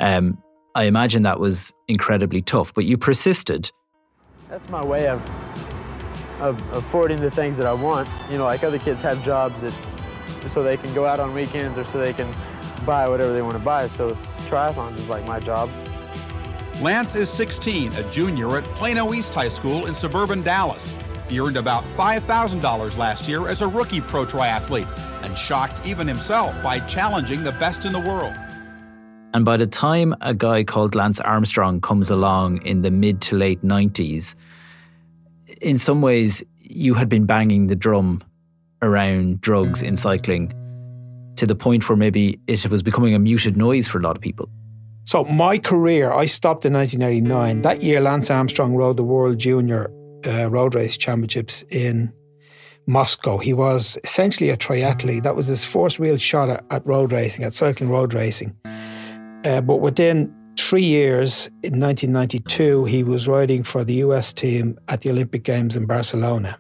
Um, 0.00 0.38
I 0.74 0.84
imagine 0.84 1.22
that 1.24 1.40
was 1.40 1.74
incredibly 1.86 2.40
tough, 2.40 2.72
but 2.72 2.86
you 2.86 2.96
persisted. 2.96 3.70
That's 4.48 4.70
my 4.70 4.82
way 4.82 5.08
of, 5.08 5.20
of 6.40 6.58
affording 6.72 7.20
the 7.20 7.30
things 7.30 7.58
that 7.58 7.66
I 7.66 7.74
want. 7.74 8.08
You 8.30 8.38
know, 8.38 8.44
like 8.44 8.64
other 8.64 8.78
kids 8.78 9.02
have 9.02 9.22
jobs 9.22 9.60
that, 9.60 9.74
so 10.46 10.62
they 10.62 10.78
can 10.78 10.94
go 10.94 11.04
out 11.04 11.20
on 11.20 11.34
weekends 11.34 11.76
or 11.76 11.84
so 11.84 11.98
they 11.98 12.14
can 12.14 12.32
buy 12.84 13.08
whatever 13.08 13.32
they 13.32 13.42
want 13.42 13.56
to 13.56 13.64
buy. 13.64 13.86
So 13.86 14.14
triathlons 14.46 14.96
is 14.96 15.08
like 15.08 15.24
my 15.26 15.40
job. 15.40 15.70
Lance 16.80 17.14
is 17.14 17.30
16, 17.30 17.92
a 17.92 18.10
junior 18.10 18.58
at 18.58 18.64
Plano 18.74 19.14
East 19.14 19.32
High 19.32 19.48
School 19.48 19.86
in 19.86 19.94
suburban 19.94 20.42
Dallas. 20.42 20.94
He 21.28 21.40
earned 21.40 21.56
about 21.56 21.84
$5,000 21.96 22.98
last 22.98 23.28
year 23.28 23.48
as 23.48 23.62
a 23.62 23.68
rookie 23.68 24.00
pro 24.00 24.26
triathlete 24.26 24.88
and 25.22 25.38
shocked 25.38 25.86
even 25.86 26.06
himself 26.06 26.60
by 26.62 26.80
challenging 26.80 27.44
the 27.44 27.52
best 27.52 27.84
in 27.84 27.92
the 27.92 28.00
world. 28.00 28.34
And 29.32 29.44
by 29.44 29.56
the 29.56 29.66
time 29.66 30.14
a 30.20 30.34
guy 30.34 30.64
called 30.64 30.94
Lance 30.94 31.20
Armstrong 31.20 31.80
comes 31.80 32.10
along 32.10 32.62
in 32.62 32.82
the 32.82 32.90
mid 32.90 33.20
to 33.22 33.36
late 33.36 33.62
90s, 33.62 34.34
in 35.60 35.78
some 35.78 36.02
ways, 36.02 36.42
you 36.60 36.94
had 36.94 37.08
been 37.08 37.24
banging 37.24 37.68
the 37.68 37.76
drum 37.76 38.22
around 38.82 39.40
drugs 39.40 39.82
in 39.82 39.96
cycling 39.96 40.52
to 41.36 41.46
the 41.46 41.54
point 41.54 41.88
where 41.88 41.96
maybe 41.96 42.38
it 42.46 42.66
was 42.68 42.82
becoming 42.82 43.14
a 43.14 43.18
muted 43.18 43.56
noise 43.56 43.88
for 43.88 43.98
a 43.98 44.02
lot 44.02 44.16
of 44.16 44.22
people. 44.22 44.48
So, 45.04 45.24
my 45.24 45.58
career, 45.58 46.12
I 46.12 46.24
stopped 46.24 46.64
in 46.64 46.72
1989. 46.72 47.62
That 47.62 47.82
year, 47.82 48.00
Lance 48.00 48.30
Armstrong 48.30 48.74
rode 48.74 48.96
the 48.96 49.04
World 49.04 49.38
Junior 49.38 49.90
uh, 50.26 50.48
Road 50.50 50.74
Race 50.74 50.96
Championships 50.96 51.62
in 51.70 52.10
Moscow. 52.86 53.36
He 53.36 53.52
was 53.52 53.98
essentially 54.02 54.48
a 54.48 54.56
triathlete. 54.56 55.22
That 55.22 55.36
was 55.36 55.46
his 55.46 55.64
first 55.64 55.98
real 55.98 56.16
shot 56.16 56.48
at, 56.48 56.64
at 56.70 56.86
road 56.86 57.12
racing, 57.12 57.44
at 57.44 57.52
cycling 57.52 57.90
road 57.90 58.14
racing. 58.14 58.56
Uh, 59.44 59.60
but 59.60 59.76
within 59.76 60.34
three 60.58 60.82
years, 60.84 61.48
in 61.62 61.80
1992, 61.80 62.86
he 62.86 63.04
was 63.04 63.28
riding 63.28 63.62
for 63.62 63.84
the 63.84 63.94
US 63.94 64.32
team 64.32 64.78
at 64.88 65.02
the 65.02 65.10
Olympic 65.10 65.42
Games 65.42 65.76
in 65.76 65.84
Barcelona. 65.84 66.58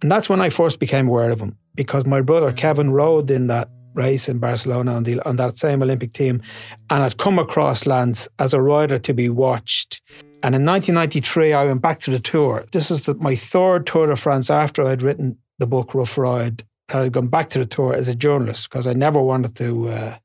And 0.00 0.10
that's 0.10 0.30
when 0.30 0.40
I 0.40 0.48
first 0.48 0.78
became 0.78 1.08
aware 1.08 1.30
of 1.30 1.40
him 1.40 1.58
because 1.74 2.06
my 2.06 2.20
brother 2.20 2.52
Kevin 2.52 2.92
rode 2.92 3.30
in 3.30 3.46
that 3.48 3.68
race 3.94 4.28
in 4.28 4.38
Barcelona 4.38 4.94
on, 4.94 5.04
the, 5.04 5.20
on 5.26 5.36
that 5.36 5.56
same 5.56 5.82
Olympic 5.82 6.12
team 6.12 6.42
and 6.90 7.02
had 7.02 7.16
come 7.16 7.38
across 7.38 7.86
Lance 7.86 8.28
as 8.38 8.52
a 8.52 8.60
rider 8.60 8.98
to 8.98 9.14
be 9.14 9.28
watched. 9.28 10.02
And 10.42 10.54
in 10.54 10.64
1993, 10.66 11.52
I 11.52 11.64
went 11.64 11.80
back 11.80 12.00
to 12.00 12.10
the 12.10 12.18
tour. 12.18 12.66
This 12.72 12.90
is 12.90 13.06
the, 13.06 13.14
my 13.14 13.34
third 13.34 13.86
Tour 13.86 14.08
de 14.08 14.16
France 14.16 14.50
after 14.50 14.86
I'd 14.86 15.02
written 15.02 15.38
the 15.58 15.66
book 15.66 15.94
Rough 15.94 16.18
Ride. 16.18 16.64
That 16.88 17.00
I'd 17.00 17.12
gone 17.12 17.28
back 17.28 17.48
to 17.50 17.58
the 17.58 17.64
tour 17.64 17.94
as 17.94 18.08
a 18.08 18.14
journalist 18.14 18.68
because 18.68 18.86
I 18.86 18.92
never 18.92 19.20
wanted 19.20 19.56
to, 19.56 19.88
uh, 19.88 20.16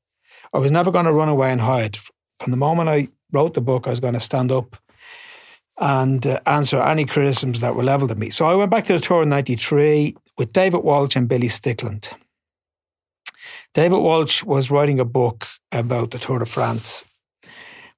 I 0.53 0.58
was 0.58 0.72
never 0.72 0.91
going 0.91 1.06
to 1.06 1.13
run 1.13 1.29
away 1.29 1.53
and 1.53 1.62
hide. 1.62 1.98
From 2.41 2.51
the 2.51 2.58
moment 2.58 2.89
I 2.89 3.08
wrote 3.32 3.53
the 3.53 3.62
book, 3.62 3.88
I 3.88 3.91
was 3.91 4.01
going 4.01 4.15
to 4.15 4.20
stand 4.20 4.51
up 4.51 4.75
and 5.77 6.27
uh, 6.27 6.41
answer 6.46 6.82
any 6.82 7.06
criticisms 7.06 7.62
that 7.62 7.75
were 7.75 7.84
levelled 7.84 8.12
at 8.12 8.18
me. 8.18 8.29
So 8.29 8.46
I 8.46 8.56
went 8.56 8.72
back 8.72 8.84
to 8.86 8.94
the 8.94 9.00
tour 9.00 9.24
in 9.24 9.29
93 9.29 10.18
with 10.39 10.53
David 10.53 10.79
Walsh 10.79 11.17
and 11.17 11.27
Billy 11.27 11.50
Stickland. 11.50 12.13
David 13.74 13.98
Walsh 13.98 14.43
was 14.43 14.72
writing 14.72 15.00
a 15.00 15.05
book 15.05 15.46
about 15.72 16.12
the 16.12 16.17
Tour 16.17 16.39
de 16.39 16.46
France. 16.46 17.05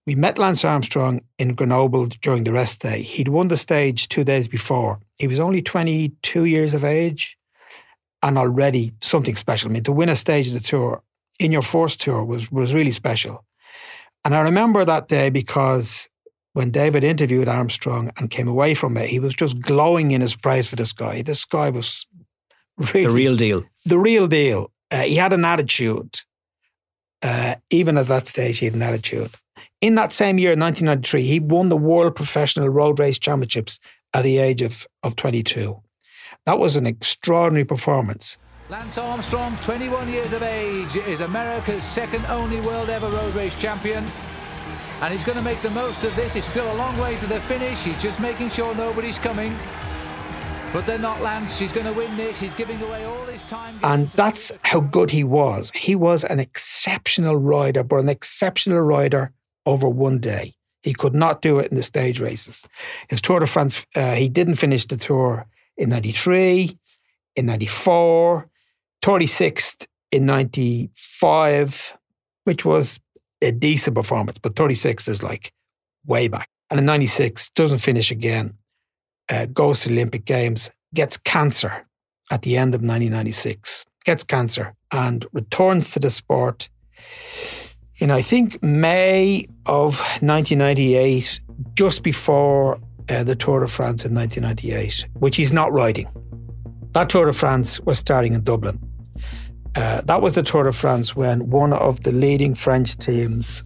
We 0.07 0.15
met 0.15 0.39
Lance 0.39 0.65
Armstrong 0.65 1.21
in 1.37 1.53
Grenoble 1.53 2.07
during 2.07 2.43
the 2.43 2.51
rest 2.51 2.81
day. 2.81 3.03
He'd 3.03 3.27
won 3.27 3.47
the 3.47 3.55
stage 3.55 4.09
two 4.09 4.23
days 4.23 4.47
before. 4.47 4.99
He 5.19 5.27
was 5.27 5.39
only 5.39 5.61
22 5.61 6.45
years 6.45 6.73
of 6.73 6.83
age 6.83 7.37
and 8.23 8.37
already 8.37 8.91
something 9.01 9.35
special. 9.35 9.69
I 9.69 9.73
mean, 9.73 9.83
to 9.83 9.91
win 9.91 10.09
a 10.09 10.15
stage 10.15 10.47
of 10.47 10.53
the 10.53 10.59
tour 10.59 11.03
in 11.39 11.51
your 11.51 11.61
first 11.61 12.01
tour 12.01 12.25
was, 12.25 12.51
was 12.51 12.73
really 12.73 12.91
special. 12.91 13.45
And 14.25 14.35
I 14.35 14.41
remember 14.41 14.83
that 14.83 15.07
day 15.07 15.29
because 15.29 16.09
when 16.53 16.71
David 16.71 17.03
interviewed 17.03 17.47
Armstrong 17.47 18.11
and 18.17 18.29
came 18.29 18.47
away 18.47 18.73
from 18.73 18.97
it, 18.97 19.09
he 19.09 19.19
was 19.19 19.33
just 19.33 19.61
glowing 19.61 20.11
in 20.11 20.21
his 20.21 20.35
praise 20.35 20.67
for 20.67 20.75
this 20.75 20.91
guy. 20.91 21.21
This 21.21 21.45
guy 21.45 21.69
was 21.69 22.05
really 22.93 23.05
the 23.05 23.11
real 23.11 23.35
deal. 23.35 23.63
The 23.85 23.99
real 23.99 24.27
deal. 24.27 24.71
Uh, 24.89 25.01
he 25.01 25.15
had 25.15 25.33
an 25.33 25.45
attitude. 25.45 26.19
Uh, 27.21 27.55
even 27.69 27.97
at 27.97 28.07
that 28.07 28.27
stage, 28.27 28.59
he 28.59 28.65
had 28.65 28.75
an 28.75 28.81
attitude. 28.81 29.31
In 29.79 29.95
that 29.95 30.11
same 30.11 30.37
year, 30.37 30.51
1993, 30.51 31.21
he 31.23 31.39
won 31.39 31.69
the 31.69 31.77
World 31.77 32.15
Professional 32.15 32.69
Road 32.69 32.99
Race 32.99 33.19
Championships 33.19 33.79
at 34.13 34.23
the 34.23 34.37
age 34.37 34.61
of, 34.61 34.87
of 35.03 35.15
22. 35.15 35.81
That 36.45 36.59
was 36.59 36.75
an 36.75 36.87
extraordinary 36.87 37.65
performance. 37.65 38.37
Lance 38.69 38.97
Armstrong, 38.97 39.57
21 39.61 40.09
years 40.09 40.31
of 40.33 40.43
age, 40.43 40.95
is 40.95 41.21
America's 41.21 41.83
second 41.83 42.25
only 42.27 42.61
world 42.61 42.89
ever 42.89 43.09
road 43.09 43.35
race 43.35 43.53
champion. 43.55 44.05
And 45.01 45.11
he's 45.11 45.23
going 45.23 45.37
to 45.37 45.43
make 45.43 45.61
the 45.61 45.69
most 45.71 46.03
of 46.03 46.15
this. 46.15 46.35
It's 46.35 46.47
still 46.47 46.71
a 46.71 46.75
long 46.75 46.97
way 46.97 47.17
to 47.17 47.27
the 47.27 47.41
finish. 47.41 47.83
He's 47.83 48.01
just 48.01 48.19
making 48.19 48.51
sure 48.51 48.73
nobody's 48.75 49.17
coming. 49.17 49.57
But 50.73 50.85
they're 50.85 50.97
not 50.97 51.21
Lance. 51.21 51.59
He's 51.59 51.73
going 51.73 51.85
to 51.85 51.91
win 51.91 52.15
this. 52.15 52.39
He's 52.39 52.53
giving 52.53 52.81
away 52.81 53.03
all 53.03 53.25
his 53.25 53.43
time. 53.43 53.77
And 53.83 54.07
that's 54.09 54.53
how 54.63 54.79
good 54.79 55.11
he 55.11 55.23
was. 55.23 55.69
He 55.75 55.95
was 55.95 56.23
an 56.23 56.39
exceptional 56.39 57.35
rider, 57.35 57.83
but 57.83 57.97
an 57.97 58.07
exceptional 58.07 58.79
rider 58.79 59.33
over 59.65 59.89
one 59.89 60.19
day. 60.19 60.53
He 60.81 60.93
could 60.93 61.13
not 61.13 61.41
do 61.41 61.59
it 61.59 61.69
in 61.71 61.75
the 61.75 61.83
stage 61.83 62.21
races. 62.21 62.67
His 63.09 63.21
Tour 63.21 63.41
de 63.41 63.47
France, 63.47 63.85
uh, 63.95 64.15
he 64.15 64.29
didn't 64.29 64.55
finish 64.55 64.85
the 64.85 64.95
tour 64.95 65.45
in 65.75 65.89
93, 65.89 66.77
in 67.35 67.45
94, 67.45 68.47
36th 69.03 69.87
in 70.11 70.25
95, 70.25 71.97
which 72.45 72.63
was 72.63 72.99
a 73.41 73.51
decent 73.51 73.95
performance, 73.95 74.37
but 74.37 74.55
36 74.55 75.09
is 75.09 75.21
like 75.21 75.51
way 76.05 76.29
back. 76.29 76.49
And 76.69 76.79
in 76.79 76.85
96, 76.85 77.49
doesn't 77.51 77.79
finish 77.79 78.09
again 78.09 78.57
uh, 79.31 79.45
goes 79.47 79.81
to 79.81 79.89
the 79.89 79.95
Olympic 79.95 80.25
Games, 80.25 80.69
gets 80.93 81.17
cancer 81.17 81.85
at 82.29 82.43
the 82.43 82.57
end 82.57 82.75
of 82.75 82.81
1996, 82.81 83.85
gets 84.05 84.23
cancer 84.23 84.75
and 84.91 85.25
returns 85.31 85.91
to 85.91 85.99
the 85.99 86.09
sport 86.09 86.69
in, 87.97 88.11
I 88.11 88.21
think, 88.21 88.61
May 88.61 89.47
of 89.65 89.99
1998, 90.21 91.39
just 91.75 92.03
before 92.03 92.79
uh, 93.09 93.23
the 93.23 93.35
Tour 93.35 93.61
de 93.61 93.67
France 93.67 94.05
in 94.05 94.13
1998, 94.13 95.05
which 95.19 95.37
he's 95.37 95.53
not 95.53 95.71
riding. 95.71 96.09
That 96.93 97.09
Tour 97.09 97.27
de 97.27 97.33
France 97.33 97.79
was 97.81 97.99
starting 97.99 98.33
in 98.33 98.41
Dublin. 98.41 98.79
Uh, 99.75 100.01
that 100.01 100.21
was 100.21 100.33
the 100.33 100.43
Tour 100.43 100.63
de 100.63 100.73
France 100.73 101.15
when 101.15 101.49
one 101.49 101.73
of 101.73 102.03
the 102.03 102.11
leading 102.11 102.55
French 102.55 102.97
teams, 102.97 103.63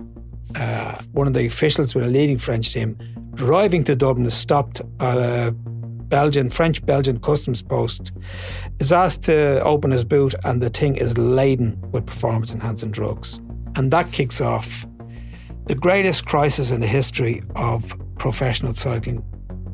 uh, 0.55 1.01
one 1.13 1.27
of 1.27 1.33
the 1.33 1.45
officials 1.45 1.95
with 1.95 2.03
a 2.03 2.07
leading 2.07 2.37
French 2.37 2.73
team, 2.73 2.97
driving 3.35 3.83
to 3.83 3.95
Dublin, 3.95 4.25
is 4.25 4.33
stopped 4.33 4.81
at 4.99 5.17
a 5.17 5.53
Belgian, 6.07 6.49
French 6.49 6.85
Belgian 6.85 7.19
customs 7.19 7.61
post, 7.61 8.11
is 8.79 8.91
asked 8.91 9.23
to 9.23 9.61
open 9.63 9.91
his 9.91 10.03
boot, 10.03 10.33
and 10.43 10.61
the 10.61 10.69
thing 10.69 10.95
is 10.95 11.17
laden 11.17 11.79
with 11.91 12.05
performance 12.05 12.51
enhancing 12.53 12.91
drugs. 12.91 13.39
And 13.75 13.91
that 13.91 14.11
kicks 14.11 14.41
off 14.41 14.85
the 15.65 15.75
greatest 15.75 16.25
crisis 16.25 16.71
in 16.71 16.79
the 16.79 16.87
history 16.87 17.43
of 17.55 17.93
professional 18.17 18.73
cycling, 18.73 19.23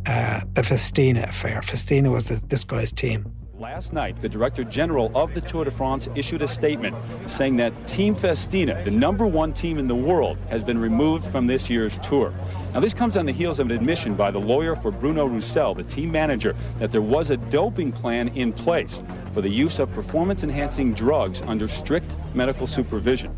uh, 0.06 0.42
the 0.54 0.64
Festina 0.64 1.24
affair. 1.24 1.62
Festina 1.62 2.10
was 2.12 2.28
the, 2.28 2.42
this 2.48 2.64
guy's 2.64 2.92
team. 2.92 3.32
Last 3.62 3.94
night, 3.94 4.20
the 4.20 4.28
Director 4.28 4.64
General 4.64 5.16
of 5.16 5.36
the 5.36 5.42
Tour 5.42 5.66
de 5.66 5.70
France 5.70 6.10
issued 6.16 6.42
a 6.42 6.48
statement 6.48 6.96
saying 7.28 7.58
that 7.58 7.72
Team 7.88 8.16
Festina, 8.16 8.84
the 8.84 8.90
number 8.90 9.28
one 9.28 9.54
team 9.54 9.78
in 9.78 9.88
the 9.88 9.96
world, 9.96 10.40
has 10.50 10.64
been 10.64 10.80
removed 10.80 11.24
from 11.26 11.46
this 11.46 11.70
year's 11.70 12.00
tour. 12.00 12.34
Now, 12.74 12.80
this 12.80 12.96
comes 12.96 13.18
on 13.18 13.28
the 13.28 13.32
heels 13.32 13.60
of 13.60 13.68
an 13.68 13.74
admission 13.74 14.16
by 14.16 14.32
the 14.32 14.40
lawyer 14.40 14.76
for 14.76 14.90
Bruno 14.90 15.28
Roussel, 15.28 15.76
the 15.76 15.84
team 15.84 16.12
manager, 16.12 16.56
that 16.80 16.90
there 16.90 17.04
was 17.04 17.30
a 17.30 17.38
doping 17.38 17.92
plan 17.92 18.30
in 18.30 18.52
place 18.52 19.04
for 19.32 19.44
the 19.44 19.50
use 19.50 19.78
of 19.78 19.94
performance 19.94 20.44
enhancing 20.44 20.92
drugs 20.92 21.44
under 21.44 21.68
strict 21.68 22.16
medical 22.34 22.66
supervision. 22.66 23.32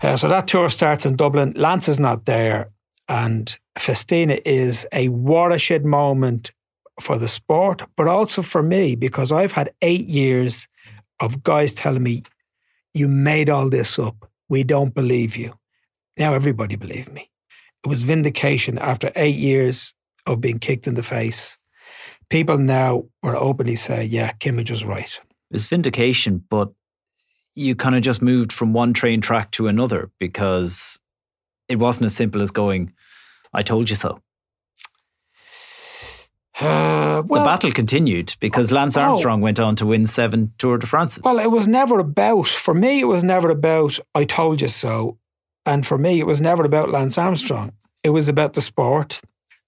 Uh, 0.00 0.16
so 0.16 0.28
that 0.28 0.46
tour 0.46 0.70
starts 0.70 1.04
in 1.04 1.16
Dublin. 1.16 1.54
Lance 1.56 1.88
is 1.88 1.98
not 1.98 2.26
there. 2.26 2.70
And 3.08 3.58
Festina 3.76 4.38
is 4.44 4.86
a 4.92 5.08
watershed 5.08 5.84
moment 5.84 6.52
for 7.00 7.18
the 7.18 7.28
sport, 7.28 7.82
but 7.96 8.06
also 8.06 8.42
for 8.42 8.62
me, 8.62 8.94
because 8.94 9.32
I've 9.32 9.52
had 9.52 9.72
eight 9.82 10.08
years 10.08 10.68
of 11.20 11.42
guys 11.42 11.72
telling 11.72 12.02
me, 12.02 12.22
you 12.92 13.08
made 13.08 13.50
all 13.50 13.68
this 13.68 13.98
up. 13.98 14.30
We 14.48 14.62
don't 14.62 14.94
believe 14.94 15.36
you. 15.36 15.54
Now 16.16 16.34
everybody 16.34 16.76
believed 16.76 17.12
me. 17.12 17.30
It 17.84 17.88
was 17.88 18.02
vindication 18.02 18.78
after 18.78 19.10
eight 19.16 19.36
years 19.36 19.94
of 20.26 20.40
being 20.40 20.58
kicked 20.58 20.86
in 20.86 20.94
the 20.94 21.02
face. 21.02 21.58
People 22.30 22.58
now 22.58 23.04
were 23.22 23.36
openly 23.36 23.76
saying, 23.76 24.10
yeah, 24.10 24.32
Kimmage 24.32 24.70
was 24.70 24.84
right. 24.84 25.20
It 25.50 25.54
was 25.54 25.66
vindication, 25.66 26.42
but 26.48 26.70
you 27.54 27.74
kind 27.74 27.94
of 27.94 28.02
just 28.02 28.22
moved 28.22 28.52
from 28.52 28.72
one 28.72 28.92
train 28.92 29.20
track 29.20 29.50
to 29.52 29.68
another 29.68 30.10
because 30.18 30.98
it 31.68 31.76
wasn't 31.76 32.06
as 32.06 32.14
simple 32.14 32.42
as 32.42 32.50
going, 32.50 32.92
I 33.52 33.62
told 33.62 33.90
you 33.90 33.96
so. 33.96 34.20
Uh, 36.60 37.22
well, 37.26 37.42
the 37.42 37.46
battle 37.46 37.72
continued 37.72 38.36
because 38.38 38.70
Lance 38.70 38.96
Armstrong 38.96 39.40
oh, 39.40 39.42
went 39.42 39.58
on 39.58 39.74
to 39.76 39.86
win 39.86 40.06
seven 40.06 40.52
Tour 40.58 40.78
de 40.78 40.86
France. 40.86 41.18
Well, 41.24 41.40
it 41.40 41.50
was 41.50 41.66
never 41.66 41.98
about, 41.98 42.46
for 42.46 42.74
me, 42.74 43.00
it 43.00 43.06
was 43.06 43.24
never 43.24 43.50
about, 43.50 43.98
I 44.14 44.24
told 44.24 44.62
you 44.62 44.68
so. 44.68 45.18
And 45.66 45.84
for 45.84 45.98
me, 45.98 46.20
it 46.20 46.26
was 46.26 46.40
never 46.40 46.64
about 46.64 46.90
Lance 46.90 47.18
Armstrong. 47.18 47.72
It 48.04 48.10
was 48.10 48.28
about 48.28 48.52
the 48.52 48.60
sport. 48.60 49.20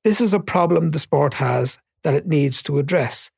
This 0.05 0.21
is 0.21 0.33
a 0.33 0.39
problem 0.41 0.91
the 0.91 0.99
sport 0.99 1.35
has 1.35 1.79
that 2.05 2.15
it 2.15 2.29
needs 2.29 2.63
to 2.65 2.79
address. 2.79 3.31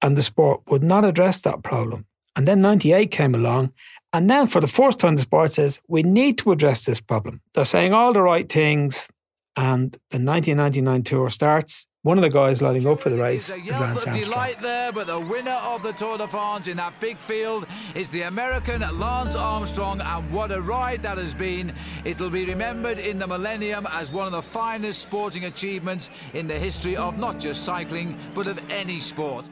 And 0.00 0.16
the 0.16 0.22
sport 0.22 0.62
would 0.68 0.82
not 0.82 1.04
address 1.04 1.40
that 1.42 1.62
problem. 1.62 2.06
And 2.34 2.48
then 2.48 2.60
98 2.60 3.10
came 3.10 3.34
along. 3.34 3.72
And 4.12 4.28
then 4.28 4.46
for 4.46 4.60
the 4.60 4.66
first 4.66 4.98
time, 4.98 5.16
the 5.16 5.22
sport 5.22 5.52
says, 5.52 5.80
we 5.86 6.02
need 6.02 6.38
to 6.38 6.50
address 6.50 6.84
this 6.84 7.00
problem. 7.00 7.40
They're 7.54 7.64
saying 7.64 7.92
all 7.92 8.12
the 8.12 8.22
right 8.22 8.50
things. 8.50 9.08
And 9.54 9.92
the 10.10 10.18
1999 10.18 11.02
tour 11.02 11.30
starts. 11.30 11.86
One 12.04 12.18
of 12.18 12.22
the 12.22 12.30
guys 12.30 12.60
lining 12.60 12.84
up 12.88 12.98
for 12.98 13.10
the 13.10 13.16
race 13.16 13.52
is 13.52 13.78
Lance 13.78 14.04
Armstrong. 14.04 14.54
there, 14.60 14.90
but 14.90 15.06
the 15.06 15.20
winner 15.20 15.52
of 15.52 15.84
the 15.84 15.92
Tour 15.92 16.18
de 16.18 16.26
France 16.26 16.66
in 16.66 16.76
that 16.78 16.98
big 16.98 17.16
field 17.18 17.64
is 17.94 18.10
the 18.10 18.22
American 18.22 18.80
Lance 18.98 19.36
Armstrong, 19.36 20.00
and 20.00 20.32
what 20.32 20.50
a 20.50 20.60
ride 20.60 21.02
that 21.02 21.16
has 21.16 21.32
been. 21.32 21.72
It'll 22.04 22.28
be 22.28 22.44
remembered 22.44 22.98
in 22.98 23.20
the 23.20 23.28
millennium 23.28 23.86
as 23.88 24.10
one 24.10 24.26
of 24.26 24.32
the 24.32 24.42
finest 24.42 25.00
sporting 25.00 25.44
achievements 25.44 26.10
in 26.34 26.48
the 26.48 26.58
history 26.58 26.96
of 26.96 27.18
not 27.18 27.38
just 27.38 27.64
cycling, 27.64 28.18
but 28.34 28.48
of 28.48 28.58
any 28.68 28.98
sport. 28.98 29.44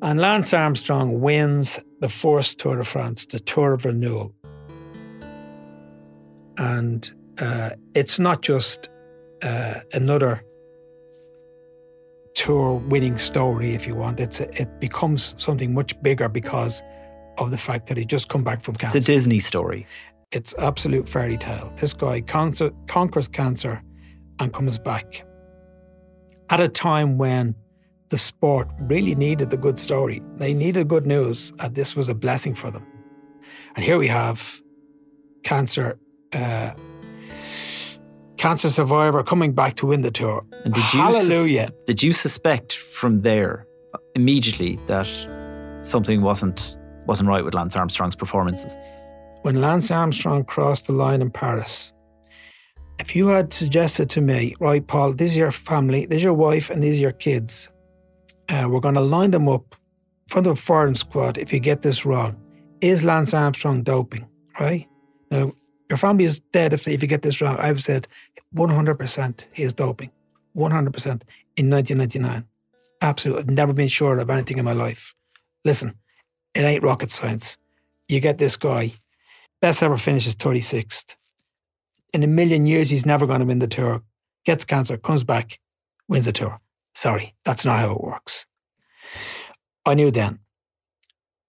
And 0.00 0.20
Lance 0.20 0.54
Armstrong 0.54 1.20
wins 1.20 1.80
the 1.98 2.08
first 2.08 2.60
Tour 2.60 2.76
de 2.76 2.84
France, 2.84 3.26
the 3.26 3.40
Tour 3.40 3.72
of 3.72 3.84
Renewal. 3.84 4.32
And 6.58 7.12
uh, 7.38 7.70
it's 7.96 8.20
not 8.20 8.42
just 8.42 8.88
uh, 9.42 9.80
another 9.92 10.44
tour 12.38 12.74
winning 12.74 13.18
story, 13.18 13.74
if 13.74 13.84
you 13.84 13.96
want. 13.96 14.20
It's 14.20 14.38
a, 14.40 14.48
it 14.62 14.78
becomes 14.78 15.34
something 15.38 15.74
much 15.74 16.00
bigger 16.02 16.28
because 16.28 16.82
of 17.36 17.50
the 17.50 17.58
fact 17.58 17.88
that 17.88 17.96
he 17.96 18.04
just 18.04 18.28
come 18.28 18.44
back 18.44 18.62
from 18.62 18.76
cancer. 18.76 18.98
It's 18.98 19.08
a 19.08 19.12
Disney 19.12 19.40
story. 19.40 19.86
It's 20.30 20.54
absolute 20.58 21.08
fairy 21.08 21.36
tale. 21.36 21.72
This 21.76 21.92
guy 21.92 22.20
conquers, 22.20 22.70
conquers 22.86 23.26
cancer 23.26 23.82
and 24.38 24.52
comes 24.52 24.78
back 24.78 25.24
at 26.50 26.60
a 26.60 26.68
time 26.68 27.18
when 27.18 27.56
the 28.10 28.18
sport 28.18 28.68
really 28.82 29.16
needed 29.16 29.50
the 29.50 29.56
good 29.56 29.78
story. 29.78 30.22
They 30.36 30.54
needed 30.54 30.86
good 30.86 31.06
news, 31.06 31.52
and 31.58 31.74
this 31.74 31.96
was 31.96 32.08
a 32.08 32.14
blessing 32.14 32.54
for 32.54 32.70
them. 32.70 32.86
And 33.74 33.84
here 33.84 33.98
we 33.98 34.06
have 34.06 34.62
cancer 35.42 35.98
uh, 36.32 36.70
cancer 38.38 38.70
survivor 38.70 39.22
coming 39.22 39.52
back 39.52 39.74
to 39.74 39.86
win 39.86 40.02
the 40.02 40.10
tour. 40.10 40.44
And 40.64 40.72
did 40.72 40.94
you 40.94 41.00
Hallelujah. 41.00 41.66
Sus- 41.66 41.76
did 41.86 42.02
you 42.02 42.12
suspect 42.12 42.72
from 42.72 43.22
there 43.22 43.66
immediately 44.14 44.78
that 44.86 45.08
something 45.82 46.22
wasn't 46.22 46.76
wasn't 47.06 47.28
right 47.28 47.44
with 47.44 47.54
Lance 47.54 47.76
Armstrong's 47.76 48.16
performances? 48.16 48.76
When 49.42 49.60
Lance 49.60 49.90
Armstrong 49.90 50.44
crossed 50.44 50.86
the 50.86 50.92
line 50.92 51.22
in 51.22 51.30
Paris, 51.30 51.92
if 52.98 53.14
you 53.14 53.28
had 53.28 53.52
suggested 53.52 54.10
to 54.10 54.20
me, 54.20 54.54
right, 54.60 54.86
Paul, 54.86 55.12
this 55.12 55.30
is 55.30 55.36
your 55.36 55.52
family, 55.52 56.06
this 56.06 56.16
is 56.16 56.24
your 56.24 56.34
wife, 56.34 56.68
and 56.70 56.82
these 56.82 56.98
are 56.98 57.02
your 57.02 57.12
kids, 57.12 57.70
uh, 58.48 58.66
we're 58.68 58.80
going 58.80 58.94
to 58.94 59.00
line 59.00 59.30
them 59.30 59.48
up 59.48 59.74
in 59.74 60.28
front 60.28 60.46
of 60.46 60.52
a 60.54 60.56
foreign 60.56 60.94
squad 60.94 61.38
if 61.38 61.52
you 61.52 61.60
get 61.60 61.82
this 61.82 62.04
wrong. 62.04 62.36
Is 62.80 63.04
Lance 63.04 63.32
Armstrong 63.32 63.82
doping, 63.82 64.28
right? 64.60 64.86
Now, 65.30 65.52
your 65.88 65.96
family 65.96 66.24
is 66.24 66.40
dead 66.52 66.72
if, 66.72 66.86
if 66.86 67.02
you 67.02 67.08
get 67.08 67.22
this 67.22 67.40
wrong. 67.40 67.56
I've 67.58 67.82
said 67.82 68.08
100% 68.54 69.44
he 69.52 69.62
is 69.62 69.72
doping. 69.72 70.10
100% 70.56 71.22
in 71.56 71.70
1999. 71.70 72.44
Absolutely. 73.00 73.42
I've 73.42 73.50
never 73.50 73.72
been 73.72 73.88
sure 73.88 74.18
of 74.18 74.30
anything 74.30 74.58
in 74.58 74.64
my 74.64 74.72
life. 74.72 75.14
Listen, 75.64 75.94
it 76.54 76.62
ain't 76.62 76.82
rocket 76.82 77.10
science. 77.10 77.58
You 78.08 78.20
get 78.20 78.38
this 78.38 78.56
guy, 78.56 78.92
best 79.60 79.82
ever 79.82 79.96
finishes 79.96 80.34
36th. 80.34 81.16
In 82.12 82.22
a 82.22 82.26
million 82.26 82.66
years, 82.66 82.90
he's 82.90 83.06
never 83.06 83.26
going 83.26 83.40
to 83.40 83.46
win 83.46 83.58
the 83.58 83.68
tour. 83.68 84.02
Gets 84.44 84.64
cancer, 84.64 84.96
comes 84.96 85.24
back, 85.24 85.58
wins 86.08 86.24
the 86.24 86.32
tour. 86.32 86.58
Sorry, 86.94 87.34
that's 87.44 87.64
not 87.64 87.78
how 87.78 87.92
it 87.92 88.00
works. 88.02 88.46
I 89.84 89.94
knew 89.94 90.10
then. 90.10 90.40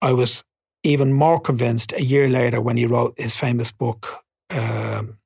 I 0.02 0.14
was 0.14 0.44
even 0.84 1.14
more 1.14 1.40
convinced 1.40 1.94
a 1.94 2.04
year 2.04 2.30
later 2.30 2.62
when 2.62 2.78
he 2.78 2.86
wrote 2.86 3.20
his 3.20 3.36
famous 3.36 3.72
book, 3.72 4.24
um, 4.50 5.18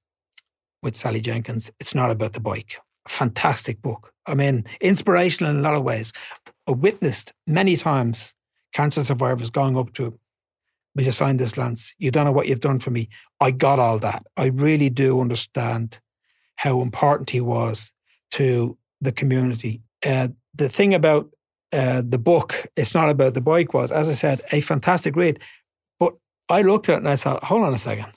with 0.81 0.95
Sally 0.95 1.21
Jenkins. 1.21 1.71
It's 1.79 1.95
not 1.95 2.11
about 2.11 2.33
the 2.33 2.39
bike. 2.39 2.79
Fantastic 3.07 3.81
book. 3.81 4.11
I 4.25 4.35
mean, 4.35 4.65
inspirational 4.81 5.51
in 5.51 5.59
a 5.59 5.61
lot 5.61 5.75
of 5.75 5.83
ways. 5.83 6.13
I 6.67 6.71
witnessed 6.71 7.33
many 7.45 7.75
times 7.75 8.35
cancer 8.73 9.03
survivors 9.03 9.49
going 9.49 9.77
up 9.77 9.93
to 9.93 10.05
him. 10.05 10.19
Will 10.95 11.03
you 11.03 11.11
sign 11.11 11.37
this, 11.37 11.57
Lance? 11.57 11.95
You 11.97 12.11
don't 12.11 12.25
know 12.25 12.31
what 12.31 12.47
you've 12.47 12.59
done 12.59 12.79
for 12.79 12.91
me. 12.91 13.09
I 13.39 13.51
got 13.51 13.79
all 13.79 13.99
that. 13.99 14.25
I 14.37 14.47
really 14.47 14.89
do 14.89 15.19
understand 15.19 15.99
how 16.55 16.81
important 16.81 17.31
he 17.31 17.41
was 17.41 17.91
to 18.31 18.77
the 19.01 19.11
community. 19.11 19.81
Uh, 20.05 20.29
the 20.53 20.69
thing 20.69 20.93
about 20.93 21.29
uh, 21.71 22.03
the 22.07 22.19
book, 22.19 22.67
it's 22.75 22.93
not 22.93 23.09
about 23.09 23.33
the 23.33 23.41
bike, 23.41 23.73
was, 23.73 23.91
as 23.91 24.07
I 24.09 24.13
said, 24.13 24.41
a 24.51 24.61
fantastic 24.61 25.15
read. 25.15 25.39
But 25.99 26.13
I 26.47 26.61
looked 26.61 26.89
at 26.89 26.95
it 26.95 26.97
and 26.97 27.09
I 27.09 27.15
thought, 27.15 27.43
hold 27.43 27.63
on 27.63 27.73
a 27.73 27.77
second. 27.77 28.13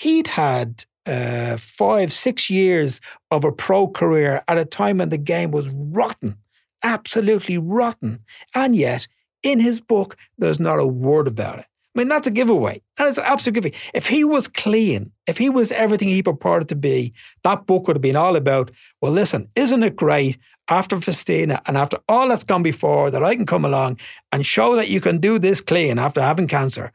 He'd 0.00 0.28
had 0.28 0.86
uh, 1.04 1.58
five, 1.58 2.10
six 2.10 2.48
years 2.48 3.02
of 3.30 3.44
a 3.44 3.52
pro 3.52 3.86
career 3.86 4.42
at 4.48 4.56
a 4.56 4.64
time 4.64 4.96
when 4.96 5.10
the 5.10 5.18
game 5.18 5.50
was 5.50 5.68
rotten, 5.68 6.38
absolutely 6.82 7.58
rotten. 7.58 8.24
And 8.54 8.74
yet, 8.74 9.06
in 9.42 9.60
his 9.60 9.78
book, 9.82 10.16
there's 10.38 10.58
not 10.58 10.78
a 10.78 10.86
word 10.86 11.28
about 11.28 11.58
it. 11.58 11.66
I 11.94 11.98
mean, 11.98 12.08
that's 12.08 12.26
a 12.26 12.30
giveaway. 12.30 12.80
That 12.96 13.08
is 13.08 13.18
an 13.18 13.24
absolute 13.26 13.56
giveaway. 13.56 13.74
If 13.92 14.06
he 14.06 14.24
was 14.24 14.48
clean, 14.48 15.12
if 15.26 15.36
he 15.36 15.50
was 15.50 15.70
everything 15.70 16.08
he 16.08 16.22
purported 16.22 16.70
to 16.70 16.76
be, 16.76 17.12
that 17.44 17.66
book 17.66 17.86
would 17.86 17.96
have 17.96 18.02
been 18.02 18.16
all 18.16 18.36
about, 18.36 18.70
well, 19.02 19.12
listen, 19.12 19.50
isn't 19.54 19.82
it 19.82 19.96
great 19.96 20.38
after 20.68 20.96
Festina 20.96 21.60
and 21.66 21.76
after 21.76 21.98
all 22.08 22.28
that's 22.28 22.44
gone 22.44 22.62
before 22.62 23.10
that 23.10 23.22
I 23.22 23.36
can 23.36 23.44
come 23.44 23.66
along 23.66 23.98
and 24.32 24.46
show 24.46 24.76
that 24.76 24.88
you 24.88 25.02
can 25.02 25.18
do 25.18 25.38
this 25.38 25.60
clean 25.60 25.98
after 25.98 26.22
having 26.22 26.46
cancer? 26.46 26.90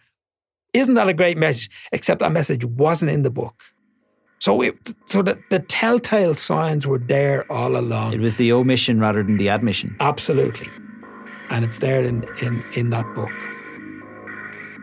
Isn't 0.75 0.95
that 0.95 1.07
a 1.07 1.13
great 1.13 1.37
message? 1.37 1.69
Except 1.91 2.19
that 2.19 2.31
message 2.31 2.65
wasn't 2.65 3.11
in 3.11 3.23
the 3.23 3.31
book. 3.31 3.63
So, 4.39 4.61
it, 4.61 4.75
so 5.05 5.21
the, 5.21 5.39
the 5.49 5.59
telltale 5.59 6.35
signs 6.35 6.85
were 6.85 6.99
there 6.99 7.49
all 7.51 7.77
along. 7.77 8.13
It 8.13 8.19
was 8.19 8.35
the 8.35 8.51
omission 8.51 8.99
rather 8.99 9.23
than 9.23 9.37
the 9.37 9.49
admission. 9.49 9.95
Absolutely, 10.01 10.67
and 11.49 11.63
it's 11.63 11.79
there 11.79 12.03
in 12.03 12.27
in 12.41 12.63
in 12.73 12.89
that 12.89 13.05
book. 13.15 13.31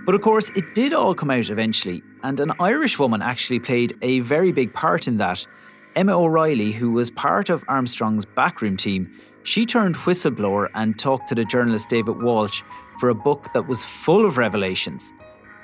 But 0.05 0.15
of 0.15 0.23
course, 0.23 0.51
it 0.57 0.75
did 0.75 0.95
all 0.95 1.15
come 1.15 1.31
out 1.31 1.51
eventually, 1.51 2.03
and 2.23 2.41
an 2.41 2.53
Irish 2.59 2.99
woman 2.99 3.23
actually 3.23 3.61
played 3.61 3.97
a 4.03 4.21
very 4.21 4.51
big 4.51 4.73
part 4.73 5.07
in 5.07 5.19
that. 5.19 5.47
Emma 5.95 6.19
O'Reilly, 6.19 6.73
who 6.73 6.91
was 6.91 7.11
part 7.11 7.51
of 7.51 7.63
Armstrong's 7.69 8.25
backroom 8.25 8.79
team, 8.79 9.13
she 9.43 9.67
turned 9.67 9.97
whistleblower 9.97 10.69
and 10.75 10.99
talked 10.99 11.29
to 11.29 11.35
the 11.35 11.45
journalist 11.45 11.91
David 11.91 12.23
Walsh 12.23 12.63
for 12.99 13.11
a 13.11 13.15
book 13.15 13.53
that 13.53 13.69
was 13.69 13.85
full 13.85 14.25
of 14.25 14.39
revelations. 14.39 15.13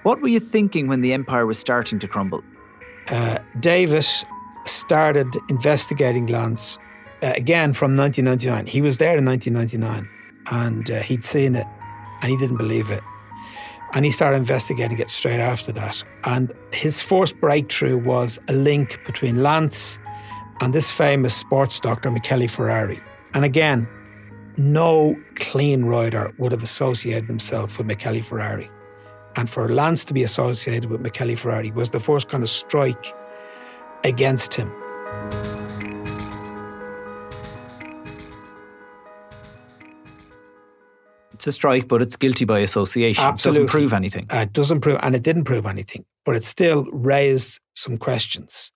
What 0.03 0.21
were 0.21 0.29
you 0.29 0.41
thinking 0.41 0.87
when 0.87 1.01
the 1.01 1.13
empire 1.13 1.47
was 1.47 1.59
starting 1.59 1.99
to 1.99 2.09
crumble? 2.09 2.43
Uh, 3.09 3.39
David 3.59 4.07
started 4.67 5.35
investigating 5.49 6.27
Lance 6.27 6.79
uh, 7.23 7.33
again 7.37 7.73
from 7.73 7.97
1999. 7.97 8.67
He 8.67 8.81
was 8.81 8.99
there 8.99 9.17
in 9.17 9.25
1999 9.25 10.09
and 10.51 10.91
uh, 10.91 11.01
he'd 11.01 11.25
seen 11.25 11.57
it 11.57 11.67
and 12.23 12.31
he 12.31 12.37
didn't 12.37 12.57
believe 12.59 12.91
it. 12.91 13.03
And 13.95 14.05
he 14.05 14.11
started 14.11 14.37
investigating 14.37 14.99
it 14.99 15.09
straight 15.09 15.41
after 15.41 15.73
that. 15.73 16.05
And 16.25 16.53
his 16.73 17.01
first 17.01 17.41
breakthrough 17.41 17.97
was 17.97 18.39
a 18.49 18.53
link 18.53 19.01
between 19.07 19.43
Lance 19.43 19.99
and 20.61 20.75
this 20.75 20.91
famous 20.91 21.35
sports 21.35 21.81
doctor, 21.81 22.11
Michele 22.11 22.49
Ferrari. 22.49 23.01
And 23.33 23.45
again, 23.45 23.89
no 24.59 25.17
clean 25.37 25.87
rider 25.87 26.35
would 26.37 26.53
have 26.53 26.63
associated 26.63 27.27
himself 27.29 27.79
with 27.79 27.87
Michele 27.87 28.23
Ferrari. 28.23 28.71
And 29.39 29.49
for 29.49 29.69
Lance 29.69 30.05
to 30.07 30.15
be 30.15 30.25
associated 30.25 30.91
with 30.91 31.01
Michele 31.01 31.37
Ferrari 31.37 31.71
was 31.71 31.91
the 31.91 32.01
first 32.01 32.29
kind 32.29 32.43
of 32.43 32.51
strike 32.51 33.15
against 34.03 34.53
him. 34.53 34.69
It's 41.35 41.47
a 41.47 41.53
strike, 41.53 41.87
but 41.87 42.03
it's 42.03 42.17
guilty 42.17 42.47
by 42.47 42.59
association. 42.59 43.23
Absolutely. 43.23 43.63
It 43.63 43.67
doesn't 43.67 43.71
prove 43.71 43.93
anything. 43.93 44.27
Uh, 44.29 44.39
it 44.39 44.53
doesn't 44.53 44.81
prove, 44.81 44.99
and 45.05 45.15
it 45.15 45.23
didn't 45.23 45.45
prove 45.45 45.67
anything, 45.67 46.05
but 46.25 46.35
it 46.35 46.43
still 46.43 46.87
raised 46.87 47.61
some 47.77 47.97
questions. 47.97 48.73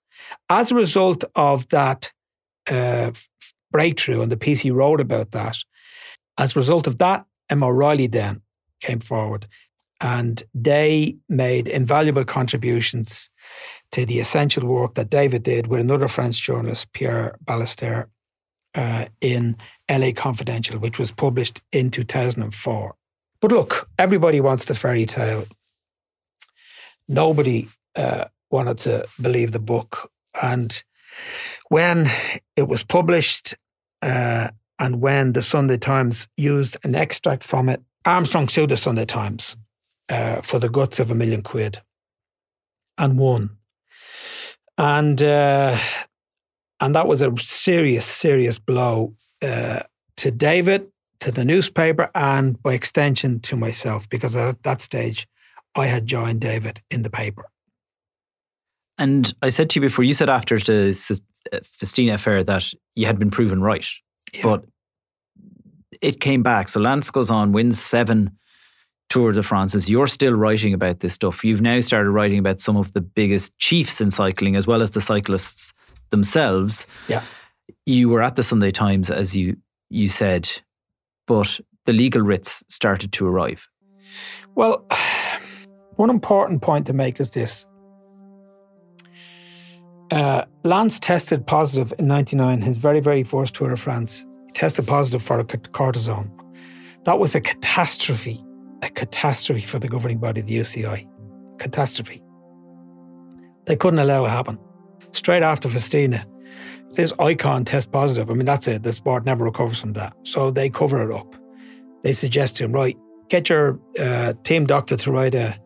As 0.49 0.71
a 0.71 0.77
result 0.77 1.25
of 1.35 1.69
that 1.71 2.13
uh, 2.71 3.11
breakthrough 3.73 4.23
and 4.23 4.31
the 4.31 4.37
piece 4.37 4.61
he 4.61 4.71
wrote 4.71 5.01
about 5.01 5.33
that, 5.33 5.57
as 6.39 6.55
a 6.55 6.61
result 6.61 6.87
of 6.87 6.99
that, 6.99 7.25
Emma 7.51 7.67
O'Reilly 7.67 8.07
then 8.07 8.43
came 8.81 9.01
forward 9.01 9.49
and 10.03 10.43
they 10.53 11.17
made 11.29 11.69
invaluable 11.69 12.25
contributions 12.25 13.31
to 13.93 14.05
the 14.05 14.19
essential 14.19 14.67
work 14.67 14.95
that 14.95 15.11
David 15.11 15.45
did 15.45 15.69
with 15.69 15.81
another 15.81 16.09
French 16.09 16.43
journalist, 16.43 16.93
Pierre 16.93 17.37
Ballester, 17.45 18.07
uh, 18.75 19.07
in 19.21 19.57
LA 19.89 20.11
Confidential, 20.15 20.79
which 20.79 20.99
was 20.99 21.13
published 21.13 21.63
in 21.71 21.91
2004. 21.91 22.95
But 23.41 23.53
look, 23.53 23.89
everybody 23.99 24.41
wants 24.41 24.65
the 24.65 24.75
fairy 24.75 25.07
tale. 25.07 25.45
Nobody 27.09 27.69
uh, 27.95 28.25
wanted 28.51 28.79
to 28.79 29.07
believe 29.21 29.53
the 29.53 29.59
book. 29.59 30.11
And 30.41 30.83
when 31.69 32.11
it 32.57 32.67
was 32.67 32.83
published, 32.83 33.55
uh, 34.01 34.49
and 34.79 35.01
when 35.01 35.35
the 35.35 35.43
Sunday 35.43 35.77
Times 35.77 36.27
used 36.37 36.77
an 36.83 36.95
extract 36.95 37.45
from 37.45 37.69
it, 37.69 37.83
Armstrong 38.05 38.49
sued 38.49 38.71
the 38.71 38.77
Sunday 38.77 39.05
Times 39.05 39.57
uh, 40.09 40.41
for 40.43 40.59
the 40.59 40.69
guts 40.69 41.01
of 41.01 41.11
a 41.11 41.15
million 41.15 41.43
quid 41.43 41.83
and 42.99 43.19
won. 43.19 43.57
And 44.79 45.23
uh, 45.23 45.79
and 46.81 46.95
that 46.95 47.07
was 47.07 47.23
a 47.23 47.33
serious, 47.37 48.07
serious 48.07 48.59
blow 48.59 49.15
uh, 49.43 49.81
to 50.17 50.31
David, 50.31 50.89
to 51.21 51.31
the 51.31 51.45
newspaper, 51.45 52.11
and 52.15 52.61
by 52.63 52.75
extension 52.75 53.41
to 53.41 53.57
myself, 53.57 54.09
because 54.09 54.35
at 54.35 54.63
that 54.63 54.81
stage 54.81 55.29
I 55.75 55.87
had 55.87 56.07
joined 56.07 56.41
David 56.41 56.81
in 56.91 57.03
the 57.03 57.11
paper. 57.11 57.45
And 58.99 59.33
I 59.43 59.51
said 59.51 59.71
to 59.71 59.81
you 59.81 59.87
before, 59.87 60.05
you 60.05 60.15
said 60.15 60.29
after 60.29 60.59
the 60.59 61.21
uh, 61.53 61.59
Festina 61.63 62.15
affair 62.15 62.45
that 62.45 62.73
you 62.95 63.07
had 63.07 63.19
been 63.19 63.31
proven 63.31 63.63
right. 63.63 63.87
Yeah. 64.33 64.43
But 64.43 64.65
it 66.01 66.21
came 66.21 66.43
back. 66.43 66.69
So 66.69 66.81
Lance 66.81 67.11
goes 67.11 67.31
on, 67.31 67.53
wins 67.53 67.81
seven 67.81 68.37
Tour 69.13 69.33
de 69.33 69.43
France's. 69.43 69.91
You're 69.91 70.07
still 70.07 70.33
writing 70.33 70.73
about 70.73 71.01
this 71.01 71.13
stuff. 71.13 71.45
You've 71.45 71.61
now 71.61 71.79
started 71.81 72.09
writing 72.09 72.39
about 72.39 72.63
some 72.63 72.79
of 72.79 72.95
the 72.95 73.03
biggest 73.03 73.57
chiefs 73.59 74.01
in 74.01 74.11
cycling, 74.11 74.57
as 74.57 74.67
well 74.67 74.81
as 74.81 74.93
the 74.93 75.03
cyclists 75.03 75.75
themselves. 76.09 76.87
Yeah. 77.09 77.23
You 77.85 78.09
were 78.09 78.23
at 78.23 78.37
the 78.37 78.43
Sunday 78.43 78.71
Times, 78.71 79.11
as 79.11 79.37
you 79.37 79.59
you 79.91 80.09
said, 80.09 80.51
but 81.27 81.61
the 81.85 81.93
legal 81.93 82.23
writs 82.23 82.65
started 82.71 83.13
to 83.13 83.27
arrive. 83.27 83.69
Well, 84.55 84.87
one 85.97 86.09
important 86.09 86.63
point 86.63 86.87
to 86.87 86.95
make 86.95 87.21
is 87.21 87.33
this. 87.33 87.67
Uh, 90.11 90.47
Lance 90.65 90.99
tested 90.99 91.47
positive 91.47 91.93
in 91.99 92.09
99, 92.09 92.63
his 92.63 92.79
very, 92.79 93.01
very 93.01 93.25
first 93.25 93.55
Tour 93.55 93.69
de 93.69 93.77
France. 93.77 94.27
He 94.47 94.53
tested 94.53 94.87
positive 94.87 95.23
for 95.23 95.45
cortisone. 95.45 96.31
That 97.05 97.19
was 97.19 97.35
a 97.35 97.43
catastrophe, 97.43 98.43
a 98.83 98.91
catastrophe 98.91 99.63
for 99.63 99.79
the 99.79 99.89
governing 99.89 100.19
body, 100.19 100.41
the 100.41 100.57
UCI. 100.57 101.09
Catastrophe. 101.59 102.23
They 103.67 103.77
couldn't 103.77 104.01
allow 104.01 104.25
it 104.25 104.31
happen. 104.31 104.59
Straight 105.13 105.43
after 105.43 105.69
Festina, 105.69 106.27
this 106.95 107.13
icon 107.19 107.65
test 107.65 107.93
positive. 107.93 108.31
I 108.31 108.35
mean, 108.35 108.47
that's 108.47 108.67
it. 108.67 108.83
The 108.83 108.93
sport 108.93 109.25
never 109.25 109.45
recovers 109.45 109.79
from 109.79 109.93
that. 109.93 110.15
So 110.25 110.51
they 110.51 110.69
cover 110.69 111.09
it 111.09 111.15
up. 111.15 111.35
They 112.03 112.13
suggest 112.13 112.57
to 112.57 112.65
him, 112.65 112.73
right, 112.73 112.97
get 113.29 113.49
your 113.49 113.79
uh, 113.99 114.35
team 114.43 114.67
doctor 114.67 114.97
to 114.97 115.13
write 115.13 115.35
a, 115.35 115.57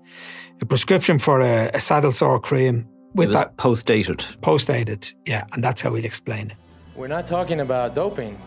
a 0.61 0.67
prescription 0.67 1.19
for 1.19 1.41
a, 1.41 1.71
a 1.73 1.81
saddle 1.81 2.13
sore 2.13 2.39
cream 2.39 2.87
with 3.15 3.33
that 3.33 3.57
post 3.57 3.87
dated. 3.87 4.25
Post 4.43 4.69
dated, 4.69 5.13
yeah, 5.25 5.45
and 5.53 5.65
that's 5.65 5.81
how 5.81 5.91
we'll 5.91 6.05
explain 6.05 6.51
it. 6.51 6.57
We're 6.95 7.09
not 7.09 7.27
talking 7.27 7.61
about 7.61 7.95
doping. 7.95 8.39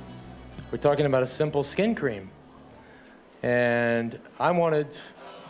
We're 0.71 0.77
talking 0.77 1.07
about 1.07 1.23
a 1.23 1.27
simple 1.27 1.63
skin 1.63 1.95
cream. 1.95 2.29
And 3.43 4.19
I 4.39 4.51
wanted 4.51 4.97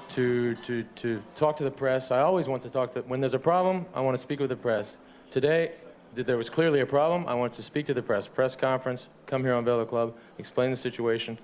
to, 0.09 0.55
to, 0.55 0.83
to 0.83 1.21
talk 1.35 1.55
to 1.57 1.63
the 1.63 1.71
press. 1.71 2.11
I 2.11 2.21
always 2.21 2.47
want 2.47 2.61
to 2.63 2.69
talk 2.69 2.93
to, 2.93 3.01
when 3.01 3.19
there's 3.19 3.33
a 3.33 3.39
problem, 3.39 3.85
I 3.93 4.01
want 4.01 4.15
to 4.15 4.21
speak 4.21 4.39
with 4.39 4.49
the 4.49 4.55
press. 4.55 4.97
Today, 5.29 5.73
there 6.15 6.37
was 6.37 6.49
clearly 6.49 6.81
a 6.81 6.85
problem. 6.85 7.25
I 7.27 7.33
wanted 7.33 7.53
to 7.53 7.63
speak 7.63 7.85
to 7.87 7.93
the 7.93 8.01
press. 8.01 8.27
Press 8.27 8.55
conference, 8.55 9.09
come 9.25 9.43
here 9.43 9.53
on 9.53 9.63
Velo 9.65 9.85
Club, 9.85 10.15
explain 10.37 10.71
the 10.71 10.75
situation. 10.75 11.37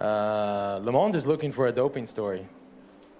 Uh, 0.00 0.80
Le 0.82 0.92
Monde 0.92 1.14
is 1.14 1.26
looking 1.26 1.52
for 1.52 1.66
a 1.68 1.72
doping 1.72 2.06
story, 2.06 2.46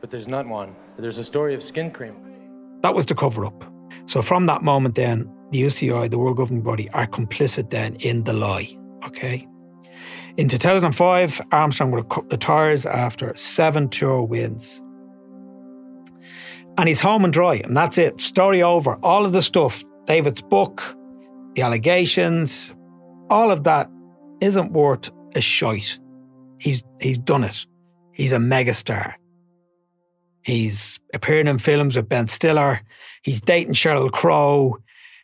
but 0.00 0.10
there's 0.10 0.28
not 0.28 0.46
one. 0.46 0.74
There's 0.98 1.18
a 1.18 1.24
story 1.24 1.54
of 1.54 1.62
skin 1.62 1.90
cream. 1.90 2.80
That 2.82 2.94
was 2.94 3.06
the 3.06 3.14
cover 3.14 3.46
up. 3.46 3.64
So 4.06 4.22
from 4.22 4.46
that 4.46 4.62
moment, 4.62 4.94
then 4.94 5.30
the 5.50 5.62
UCI, 5.62 6.10
the 6.10 6.18
World 6.18 6.36
Governing 6.36 6.62
Body, 6.62 6.90
are 6.90 7.06
complicit 7.06 7.70
then 7.70 7.96
in 7.96 8.24
the 8.24 8.32
lie. 8.32 8.76
Okay. 9.04 9.48
In 10.36 10.48
2005, 10.48 11.40
Armstrong 11.50 11.90
would 11.90 11.98
have 11.98 12.08
cut 12.10 12.28
the 12.28 12.36
tires 12.36 12.84
after 12.84 13.34
seven 13.36 13.88
tour 13.88 14.22
wins. 14.22 14.82
And 16.76 16.88
he's 16.88 17.00
home 17.00 17.24
and 17.24 17.32
dry, 17.32 17.56
and 17.64 17.74
that's 17.74 17.96
it. 17.96 18.20
Story 18.20 18.62
over. 18.62 18.98
All 19.02 19.24
of 19.24 19.32
the 19.32 19.40
stuff, 19.40 19.82
David's 20.04 20.42
book, 20.42 20.94
the 21.54 21.62
allegations, 21.62 22.76
all 23.30 23.50
of 23.50 23.64
that 23.64 23.90
isn't 24.42 24.72
worth 24.72 25.10
a 25.34 25.40
shite. 25.40 25.98
He's 26.58 26.82
he's 27.00 27.18
done 27.18 27.44
it. 27.44 27.66
He's 28.12 28.32
a 28.32 28.38
megastar. 28.38 29.14
He's 30.42 31.00
appearing 31.14 31.48
in 31.48 31.58
films 31.58 31.96
with 31.96 32.08
Ben 32.08 32.26
Stiller. 32.26 32.80
He's 33.22 33.40
dating 33.40 33.74
Sheryl 33.74 34.12
Crow. 34.12 34.78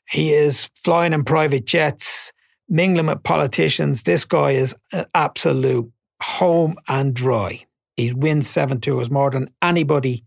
He 0.09 0.33
is 0.33 0.68
flying 0.83 1.12
in 1.12 1.25
private 1.25 1.64
jets, 1.64 2.33
mingling 2.68 3.07
with 3.07 3.22
politicians. 3.22 4.03
This 4.03 4.25
guy 4.25 4.53
is 4.53 4.75
an 4.92 5.07
absolute 5.14 5.90
home 6.22 6.77
and 6.88 7.14
dry. 7.14 7.64
He 7.96 8.12
wins 8.12 8.48
seven 8.48 8.81
tours 8.81 9.11
more 9.11 9.31
than 9.31 9.51
anybody 9.61 10.25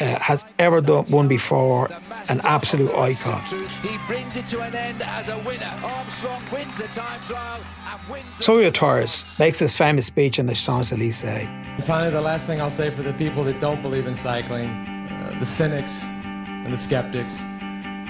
uh, 0.00 0.18
has 0.18 0.44
ever 0.58 0.80
done 0.80 1.06
one 1.06 1.28
before. 1.28 1.88
An 2.28 2.40
absolute 2.44 2.92
icon. 2.94 3.40
He 3.82 3.96
brings 4.06 4.36
it 4.36 4.48
to 4.48 4.60
an 4.60 4.74
end 4.74 5.00
as 5.00 5.28
a 5.28 5.38
winner. 5.38 5.72
Armstrong 5.82 6.42
wins 6.52 6.76
the 6.76 6.88
time 6.88 7.20
trial 7.20 7.60
and 7.86 8.10
wins. 8.10 8.26
So 8.40 8.58
he 8.58 8.64
retires, 8.64 9.24
makes 9.38 9.60
his 9.60 9.76
famous 9.76 10.06
speech 10.06 10.40
in 10.40 10.46
the 10.46 10.54
Champs 10.54 10.92
Elysees. 10.92 11.48
Finally, 11.84 12.10
the 12.10 12.20
last 12.20 12.46
thing 12.46 12.60
I'll 12.60 12.68
say 12.68 12.90
for 12.90 13.02
the 13.02 13.12
people 13.12 13.44
that 13.44 13.60
don't 13.60 13.80
believe 13.80 14.06
in 14.08 14.16
cycling, 14.16 14.68
uh, 14.68 15.36
the 15.38 15.46
cynics 15.46 16.04
and 16.04 16.72
the 16.72 16.76
skeptics, 16.76 17.42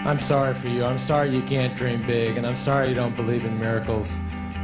I'm 0.07 0.21
sorry 0.21 0.55
for 0.55 0.69
you. 0.69 0.85
I'm 0.85 1.01
sorry 1.01 1.35
you 1.35 1.42
can't 1.42 1.77
dream 1.77 2.07
big, 2.07 2.37
and 2.37 2.47
I'm 2.47 2.57
sorry 2.57 2.90
you 2.90 2.95
don't 2.95 3.16
believe 3.16 3.45
in 3.45 3.59
miracles. 3.59 4.16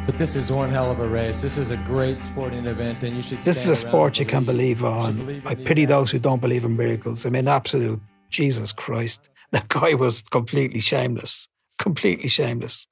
But 0.06 0.16
this 0.16 0.36
is 0.36 0.52
one 0.52 0.70
hell 0.70 0.88
of 0.88 1.00
a 1.00 1.08
race. 1.08 1.42
This 1.42 1.58
is 1.58 1.70
a 1.70 1.76
great 1.78 2.20
sporting 2.20 2.64
event, 2.64 3.02
and 3.02 3.16
you 3.16 3.22
should. 3.22 3.38
This 3.38 3.64
is 3.64 3.68
a 3.68 3.74
sport 3.74 4.20
you 4.20 4.24
can 4.24 4.44
believe 4.44 4.84
on. 4.84 5.16
Believe 5.16 5.44
I 5.44 5.56
pity 5.56 5.84
those 5.84 6.12
who 6.12 6.20
don't 6.20 6.40
believe 6.40 6.64
in 6.64 6.76
miracles. 6.76 7.26
I 7.26 7.30
mean, 7.30 7.48
absolute 7.48 8.00
Jesus 8.30 8.72
Christ. 8.72 9.30
That 9.50 9.68
guy 9.68 9.92
was 9.92 10.22
completely 10.22 10.80
shameless. 10.80 11.46
Completely 11.78 12.28
shameless. 12.28 12.86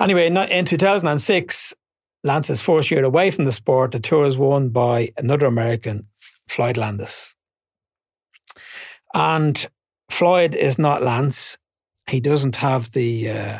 Anyway, 0.00 0.26
in 0.26 0.64
2006, 0.64 1.74
Lance's 2.24 2.62
first 2.62 2.90
year 2.90 3.04
away 3.04 3.30
from 3.30 3.44
the 3.44 3.52
sport, 3.52 3.92
the 3.92 4.00
tour 4.00 4.24
was 4.24 4.36
won 4.36 4.70
by 4.70 5.12
another 5.16 5.46
American, 5.46 6.08
Floyd 6.48 6.76
Landis. 6.76 7.32
And 9.14 9.68
Floyd 10.10 10.54
is 10.54 10.78
not 10.78 11.02
Lance. 11.02 11.56
he 12.08 12.20
doesn't 12.20 12.56
have 12.56 12.92
the 12.92 13.30
uh, 13.30 13.58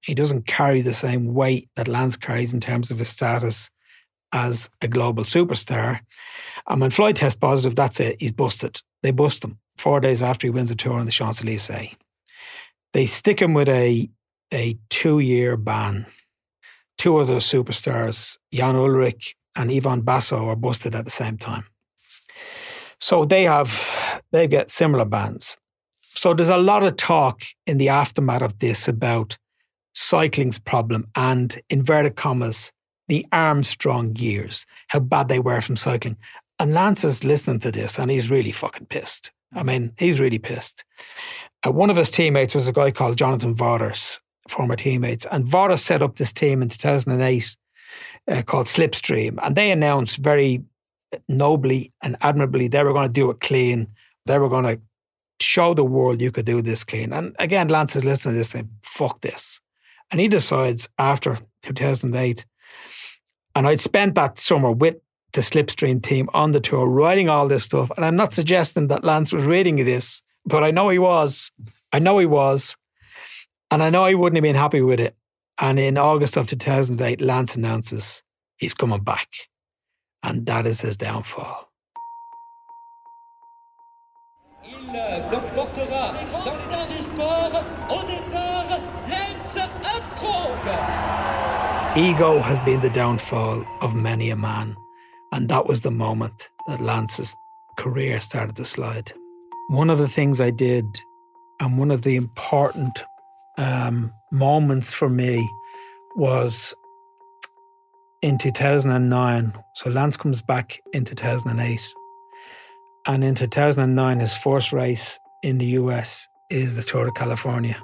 he 0.00 0.14
doesn't 0.14 0.46
carry 0.46 0.80
the 0.80 0.94
same 0.94 1.34
weight 1.34 1.68
that 1.76 1.88
Lance 1.88 2.16
carries 2.16 2.54
in 2.54 2.60
terms 2.60 2.90
of 2.90 2.98
his 2.98 3.08
status 3.08 3.68
as 4.32 4.70
a 4.80 4.88
global 4.88 5.24
superstar. 5.24 6.00
And 6.68 6.80
when 6.80 6.90
Floyd 6.90 7.16
tests 7.16 7.38
positive, 7.38 7.74
that's 7.74 8.00
it. 8.00 8.16
He's 8.20 8.32
busted. 8.32 8.80
They 9.02 9.10
bust 9.10 9.44
him 9.44 9.58
four 9.76 10.00
days 10.00 10.22
after 10.22 10.46
he 10.46 10.50
wins 10.50 10.70
a 10.70 10.76
tour 10.76 10.98
on 10.98 11.06
the 11.06 11.12
Champs 11.12 11.42
Elysees. 11.42 11.94
They 12.92 13.06
stick 13.06 13.40
him 13.40 13.54
with 13.54 13.68
a 13.68 14.10
a 14.52 14.78
two 14.88 15.18
year 15.18 15.56
ban. 15.56 16.06
Two 16.96 17.16
other 17.18 17.36
superstars, 17.36 18.38
Jan 18.52 18.74
Ullrich 18.74 19.34
and 19.56 19.70
Ivan 19.70 20.00
Basso, 20.00 20.48
are 20.48 20.56
busted 20.56 20.94
at 20.96 21.04
the 21.04 21.10
same 21.12 21.38
time. 21.38 21.64
So 23.00 23.24
they 23.24 23.44
have 23.44 24.22
they 24.32 24.46
get 24.46 24.70
similar 24.70 25.04
bans. 25.04 25.56
So 26.02 26.34
there's 26.34 26.48
a 26.48 26.56
lot 26.56 26.82
of 26.82 26.96
talk 26.96 27.42
in 27.66 27.78
the 27.78 27.88
aftermath 27.88 28.42
of 28.42 28.58
this 28.58 28.88
about 28.88 29.38
cycling's 29.94 30.58
problem 30.58 31.06
and 31.14 31.60
inverted 31.70 32.16
commas 32.16 32.72
the 33.08 33.26
Armstrong 33.32 34.14
years, 34.16 34.66
how 34.88 35.00
bad 35.00 35.28
they 35.28 35.38
were 35.38 35.60
from 35.60 35.76
cycling. 35.76 36.16
And 36.58 36.74
Lance 36.74 37.04
is 37.04 37.24
listening 37.24 37.60
to 37.60 37.72
this 37.72 37.98
and 37.98 38.10
he's 38.10 38.30
really 38.30 38.52
fucking 38.52 38.86
pissed. 38.86 39.30
I 39.54 39.62
mean, 39.62 39.92
he's 39.98 40.20
really 40.20 40.38
pissed. 40.38 40.84
Uh, 41.66 41.72
one 41.72 41.90
of 41.90 41.96
his 41.96 42.10
teammates 42.10 42.54
was 42.54 42.68
a 42.68 42.72
guy 42.72 42.90
called 42.90 43.16
Jonathan 43.16 43.54
Vaughters, 43.54 44.20
former 44.48 44.76
teammates. 44.76 45.26
And 45.30 45.46
Vaughters 45.46 45.82
set 45.82 46.02
up 46.02 46.16
this 46.16 46.32
team 46.32 46.62
in 46.62 46.68
2008 46.68 47.56
uh, 48.28 48.42
called 48.42 48.66
Slipstream. 48.66 49.38
And 49.42 49.56
they 49.56 49.70
announced 49.70 50.18
very 50.18 50.62
nobly 51.28 51.92
and 52.02 52.16
admirably 52.20 52.68
they 52.68 52.82
were 52.82 52.92
going 52.92 53.08
to 53.08 53.12
do 53.12 53.30
it 53.30 53.40
clean. 53.40 53.88
They 54.26 54.38
were 54.38 54.48
going 54.48 54.64
to 54.64 54.80
show 55.40 55.74
the 55.74 55.84
world 55.84 56.20
you 56.20 56.32
could 56.32 56.46
do 56.46 56.62
this 56.62 56.84
clean. 56.84 57.12
And 57.12 57.34
again, 57.38 57.68
Lance 57.68 57.96
is 57.96 58.04
listening 58.04 58.34
to 58.34 58.38
this 58.38 58.50
saying, 58.50 58.70
fuck 58.82 59.20
this. 59.20 59.60
And 60.10 60.20
he 60.20 60.28
decides 60.28 60.88
after 60.98 61.38
2008, 61.62 62.46
and 63.54 63.66
I'd 63.66 63.80
spent 63.80 64.14
that 64.14 64.38
summer 64.38 64.70
with 64.70 64.96
the 65.32 65.40
Slipstream 65.40 66.02
team 66.02 66.28
on 66.32 66.52
the 66.52 66.60
tour, 66.60 66.88
writing 66.88 67.28
all 67.28 67.48
this 67.48 67.64
stuff. 67.64 67.90
And 67.96 68.04
I'm 68.04 68.16
not 68.16 68.32
suggesting 68.32 68.88
that 68.88 69.04
Lance 69.04 69.32
was 69.32 69.44
reading 69.44 69.76
this, 69.84 70.22
but 70.46 70.64
I 70.64 70.70
know 70.70 70.88
he 70.88 70.98
was. 70.98 71.50
I 71.92 71.98
know 71.98 72.18
he 72.18 72.26
was. 72.26 72.76
And 73.70 73.82
I 73.82 73.90
know 73.90 74.06
he 74.06 74.14
wouldn't 74.14 74.36
have 74.36 74.42
been 74.42 74.54
happy 74.54 74.80
with 74.80 75.00
it. 75.00 75.16
And 75.58 75.78
in 75.78 75.98
August 75.98 76.36
of 76.36 76.46
2008, 76.46 77.20
Lance 77.20 77.56
announces 77.56 78.22
he's 78.56 78.74
coming 78.74 79.02
back. 79.02 79.28
And 80.22 80.46
that 80.46 80.66
is 80.66 80.80
his 80.80 80.96
downfall. 80.96 81.68
Il 84.64 85.30
portera 85.54 86.12
dans 86.12 86.44
l'état 86.44 86.86
du 86.88 86.96
sport 86.96 87.64
au 87.90 88.02
départ 88.04 88.80
Lance 89.08 89.58
Armstrong. 89.84 90.58
Ego 91.96 92.38
has 92.40 92.58
been 92.60 92.80
the 92.80 92.90
downfall 92.90 93.64
of 93.80 93.94
many 93.94 94.30
a 94.30 94.36
man, 94.36 94.76
and 95.32 95.48
that 95.48 95.66
was 95.66 95.82
the 95.82 95.90
moment 95.90 96.48
that 96.66 96.80
Lance's 96.80 97.36
career 97.76 98.20
started 98.20 98.56
to 98.56 98.64
slide. 98.64 99.12
One 99.68 99.90
of 99.90 99.98
the 99.98 100.08
things 100.08 100.40
I 100.40 100.50
did, 100.50 100.84
and 101.60 101.78
one 101.78 101.90
of 101.90 102.02
the 102.02 102.16
important 102.16 103.04
um, 103.56 104.12
moments 104.30 104.92
for 104.92 105.08
me, 105.08 105.48
was 106.16 106.74
in 108.22 108.38
2009. 108.38 109.52
So 109.74 109.90
Lance 109.90 110.16
comes 110.16 110.42
back 110.42 110.80
in 110.92 111.04
2008. 111.04 111.80
And 113.06 113.24
in 113.24 113.34
2009, 113.34 114.20
his 114.20 114.34
first 114.34 114.72
race 114.72 115.18
in 115.42 115.58
the 115.58 115.66
US 115.66 116.28
is 116.50 116.76
the 116.76 116.82
Tour 116.82 117.08
of 117.08 117.14
California. 117.14 117.80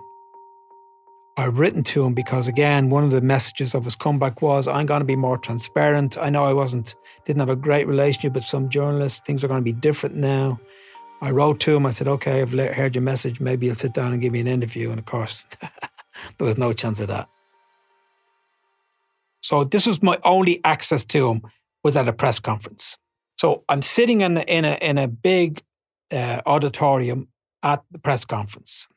I've 1.36 1.58
written 1.58 1.82
to 1.84 2.04
him 2.04 2.14
because 2.14 2.46
again, 2.46 2.90
one 2.90 3.02
of 3.02 3.10
the 3.10 3.20
messages 3.20 3.74
of 3.74 3.84
his 3.84 3.96
comeback 3.96 4.40
was 4.40 4.68
I'm 4.68 4.86
going 4.86 5.00
to 5.00 5.06
be 5.06 5.16
more 5.16 5.36
transparent. 5.36 6.16
I 6.16 6.30
know 6.30 6.44
I 6.44 6.52
wasn't 6.52 6.94
didn't 7.24 7.40
have 7.40 7.48
a 7.48 7.56
great 7.56 7.88
relationship 7.88 8.34
with 8.34 8.44
some 8.44 8.68
journalists. 8.68 9.20
Things 9.20 9.42
are 9.42 9.48
going 9.48 9.60
to 9.60 9.64
be 9.64 9.72
different 9.72 10.14
now. 10.14 10.60
I 11.20 11.30
wrote 11.30 11.58
to 11.60 11.74
him. 11.74 11.86
I 11.86 11.90
said, 11.90 12.06
"Okay, 12.06 12.40
I've 12.40 12.52
heard 12.52 12.94
your 12.94 13.02
message. 13.02 13.40
Maybe 13.40 13.66
you'll 13.66 13.74
sit 13.74 13.94
down 13.94 14.12
and 14.12 14.22
give 14.22 14.32
me 14.32 14.40
an 14.40 14.46
interview." 14.46 14.90
And 14.90 14.98
of 14.98 15.06
course, 15.06 15.44
there 16.38 16.46
was 16.46 16.58
no 16.58 16.72
chance 16.72 17.00
of 17.00 17.08
that. 17.08 17.28
So 19.44 19.62
this 19.62 19.86
was 19.86 20.02
my 20.02 20.18
only 20.24 20.64
access 20.64 21.04
to 21.04 21.28
him 21.28 21.42
was 21.82 21.98
at 21.98 22.08
a 22.08 22.14
press 22.14 22.40
conference. 22.40 22.96
So 23.36 23.62
I'm 23.68 23.82
sitting 23.82 24.22
in 24.22 24.38
a, 24.38 24.40
in 24.40 24.64
a 24.64 24.78
in 24.80 24.96
a 24.96 25.06
big 25.06 25.62
uh, 26.10 26.40
auditorium 26.46 27.28
at 27.62 27.82
the 27.90 27.98
press 27.98 28.24
conference. 28.24 28.88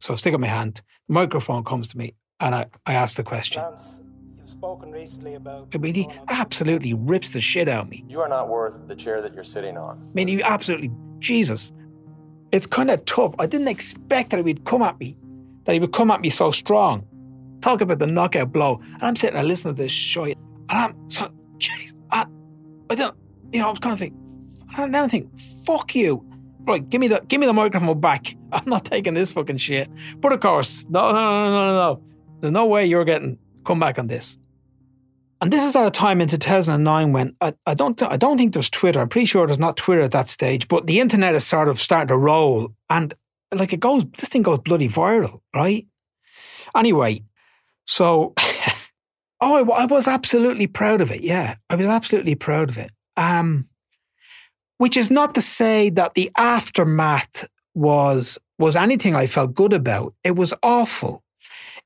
So 0.00 0.12
I 0.12 0.16
stick 0.18 0.34
up 0.34 0.40
my 0.40 0.48
hand, 0.48 0.82
the 1.08 1.14
microphone 1.14 1.64
comes 1.64 1.88
to 1.88 1.96
me, 1.96 2.12
and 2.40 2.54
I, 2.54 2.66
I 2.84 2.92
ask 2.92 3.16
the 3.16 3.22
question. 3.22 3.62
Lance, 3.62 4.00
you've 4.36 4.50
spoken 4.50 4.92
recently 4.92 5.34
about. 5.34 5.68
I 5.74 5.78
mean, 5.78 5.94
he 5.94 6.06
absolutely 6.28 6.92
rips 6.92 7.30
the 7.30 7.40
shit 7.40 7.66
out 7.66 7.84
of 7.84 7.88
me. 7.88 8.04
You 8.06 8.20
are 8.20 8.28
not 8.28 8.50
worth 8.50 8.74
the 8.86 8.94
chair 8.94 9.22
that 9.22 9.32
you're 9.32 9.44
sitting 9.44 9.78
on. 9.78 9.96
I 9.96 10.12
mean, 10.12 10.28
he 10.28 10.42
absolutely, 10.42 10.90
Jesus. 11.20 11.72
It's 12.52 12.66
kind 12.66 12.90
of 12.90 13.02
tough. 13.06 13.34
I 13.38 13.46
didn't 13.46 13.68
expect 13.68 14.28
that 14.30 14.36
he 14.36 14.42
would 14.42 14.66
come 14.66 14.82
at 14.82 15.00
me, 15.00 15.16
that 15.64 15.72
he 15.72 15.80
would 15.80 15.94
come 15.94 16.10
at 16.10 16.20
me 16.20 16.28
so 16.28 16.50
strong. 16.50 17.06
Talk 17.60 17.80
about 17.80 17.98
the 17.98 18.06
knockout 18.06 18.52
blow. 18.52 18.80
And 18.94 19.02
I'm 19.02 19.16
sitting 19.16 19.34
there 19.34 19.44
listening 19.44 19.74
to 19.74 19.82
this 19.82 19.92
shit. 19.92 20.38
And 20.68 20.78
I'm 20.78 21.10
so, 21.10 21.30
jeez, 21.58 21.94
I, 22.10 22.26
I 22.88 22.94
don't, 22.94 23.16
you 23.52 23.60
know, 23.60 23.68
I 23.68 23.70
was 23.70 23.78
kind 23.78 23.92
of 23.92 23.98
saying, 23.98 24.16
I 24.76 24.88
don't 24.88 25.10
think, 25.10 25.38
fuck 25.64 25.94
you. 25.94 26.26
Right, 26.60 26.86
give 26.88 27.00
me 27.00 27.08
the 27.08 27.22
give 27.26 27.40
me 27.40 27.46
the 27.46 27.54
microphone 27.54 28.00
back. 28.00 28.36
I'm 28.52 28.64
not 28.66 28.84
taking 28.84 29.14
this 29.14 29.32
fucking 29.32 29.56
shit. 29.56 29.88
But 30.18 30.32
of 30.32 30.40
course, 30.40 30.86
no, 30.88 31.08
no, 31.08 31.14
no, 31.14 31.50
no, 31.50 31.78
no. 31.78 32.02
There's 32.40 32.52
no 32.52 32.66
way 32.66 32.86
you're 32.86 33.04
getting 33.04 33.38
come 33.64 33.80
back 33.80 33.98
on 33.98 34.06
this. 34.06 34.38
And 35.42 35.50
this 35.50 35.64
is 35.64 35.74
at 35.74 35.86
a 35.86 35.90
time 35.90 36.20
in 36.20 36.28
2009 36.28 37.12
when 37.12 37.34
I, 37.40 37.54
I 37.66 37.72
don't 37.72 38.00
I 38.02 38.18
don't 38.18 38.36
think 38.36 38.52
there's 38.52 38.68
Twitter. 38.68 39.00
I'm 39.00 39.08
pretty 39.08 39.24
sure 39.24 39.46
there's 39.46 39.58
not 39.58 39.76
Twitter 39.78 40.02
at 40.02 40.10
that 40.10 40.28
stage, 40.28 40.68
but 40.68 40.86
the 40.86 41.00
internet 41.00 41.34
is 41.34 41.46
sort 41.46 41.68
of 41.68 41.80
starting 41.80 42.08
to 42.08 42.18
roll, 42.18 42.74
and 42.90 43.14
like 43.52 43.72
it 43.72 43.80
goes, 43.80 44.04
this 44.18 44.28
thing 44.28 44.42
goes 44.42 44.58
bloody 44.58 44.88
viral, 44.88 45.40
right? 45.54 45.86
Anyway, 46.76 47.24
so 47.86 48.34
oh, 49.40 49.72
I, 49.72 49.82
I 49.82 49.84
was 49.86 50.08
absolutely 50.08 50.66
proud 50.66 51.00
of 51.00 51.10
it. 51.10 51.22
Yeah, 51.22 51.56
I 51.68 51.76
was 51.76 51.86
absolutely 51.86 52.34
proud 52.34 52.68
of 52.68 52.78
it. 52.78 52.90
Um, 53.16 53.68
which 54.78 54.96
is 54.96 55.10
not 55.10 55.34
to 55.34 55.42
say 55.42 55.90
that 55.90 56.14
the 56.14 56.30
aftermath 56.36 57.46
was 57.74 58.38
was 58.58 58.76
anything 58.76 59.14
I 59.14 59.26
felt 59.26 59.54
good 59.54 59.72
about. 59.72 60.14
It 60.24 60.36
was 60.36 60.54
awful. 60.62 61.22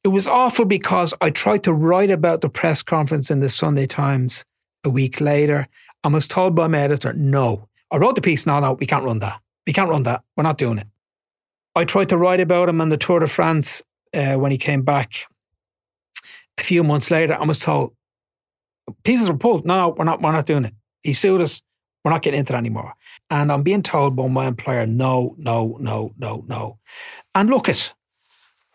It 0.03 0.09
was 0.09 0.29
awful 0.29 0.65
because 0.65 1.15
I 1.21 1.31
tried 1.31 1.65
to 1.65 1.73
write 1.73 2.11
about 2.11 2.41
the 2.41 2.49
press 2.49 2.83
conference 2.83 3.31
in 3.31 3.41
the 3.41 3.49
Sunday 3.49 3.87
Times 3.87 4.45
a 4.85 4.91
week 4.91 5.21
later 5.21 5.67
and 6.03 6.13
was 6.13 6.27
told 6.27 6.55
by 6.55 6.69
my 6.69 6.79
editor, 6.79 7.13
no. 7.13 7.69
I 7.91 7.97
wrote 7.97 8.17
the 8.17 8.21
piece, 8.21 8.45
no, 8.45 8.61
no, 8.61 8.75
we 8.75 8.87
can't 8.87 9.05
run 9.05 9.21
that. 9.21 9.41
We 9.67 9.73
can't 9.73 9.89
run 9.89 10.03
that. 10.03 10.23
We're 10.37 10.43
not 10.43 10.59
doing 10.59 10.79
it. 10.79 10.87
I 11.75 11.85
tried 11.85 12.11
to 12.11 12.17
write 12.17 12.41
about 12.41 12.69
him 12.69 12.81
on 12.81 12.91
the 12.91 12.97
Tour 12.97 13.21
de 13.21 13.27
France 13.27 13.83
uh, 14.15 14.35
when 14.35 14.53
he 14.53 14.59
came 14.59 14.83
back 14.83 15.27
a 16.59 16.63
few 16.63 16.83
months 16.85 17.11
later 17.11 17.35
and 17.35 17.49
was 17.49 17.59
told, 17.59 17.95
pieces 19.03 19.29
were 19.29 19.37
pulled. 19.37 19.65
No, 19.67 19.79
no, 19.79 19.89
we're 19.91 20.05
not, 20.05 20.21
we're 20.21 20.33
not 20.33 20.47
doing 20.47 20.65
it. 20.67 20.75
He 21.03 21.13
sued 21.13 21.41
us. 21.41 21.63
We're 22.05 22.11
not 22.11 22.23
getting 22.23 22.41
into 22.41 22.53
it 22.53 22.59
anymore. 22.59 22.93
And 23.31 23.51
I'm 23.51 23.63
being 23.63 23.83
told 23.83 24.15
by 24.15 24.29
my 24.29 24.47
employer, 24.47 24.87
no, 24.87 25.35
no, 25.39 25.79
no, 25.81 26.13
no, 26.19 26.45
no. 26.47 26.79
And 27.35 27.49
look 27.49 27.69
at, 27.69 27.95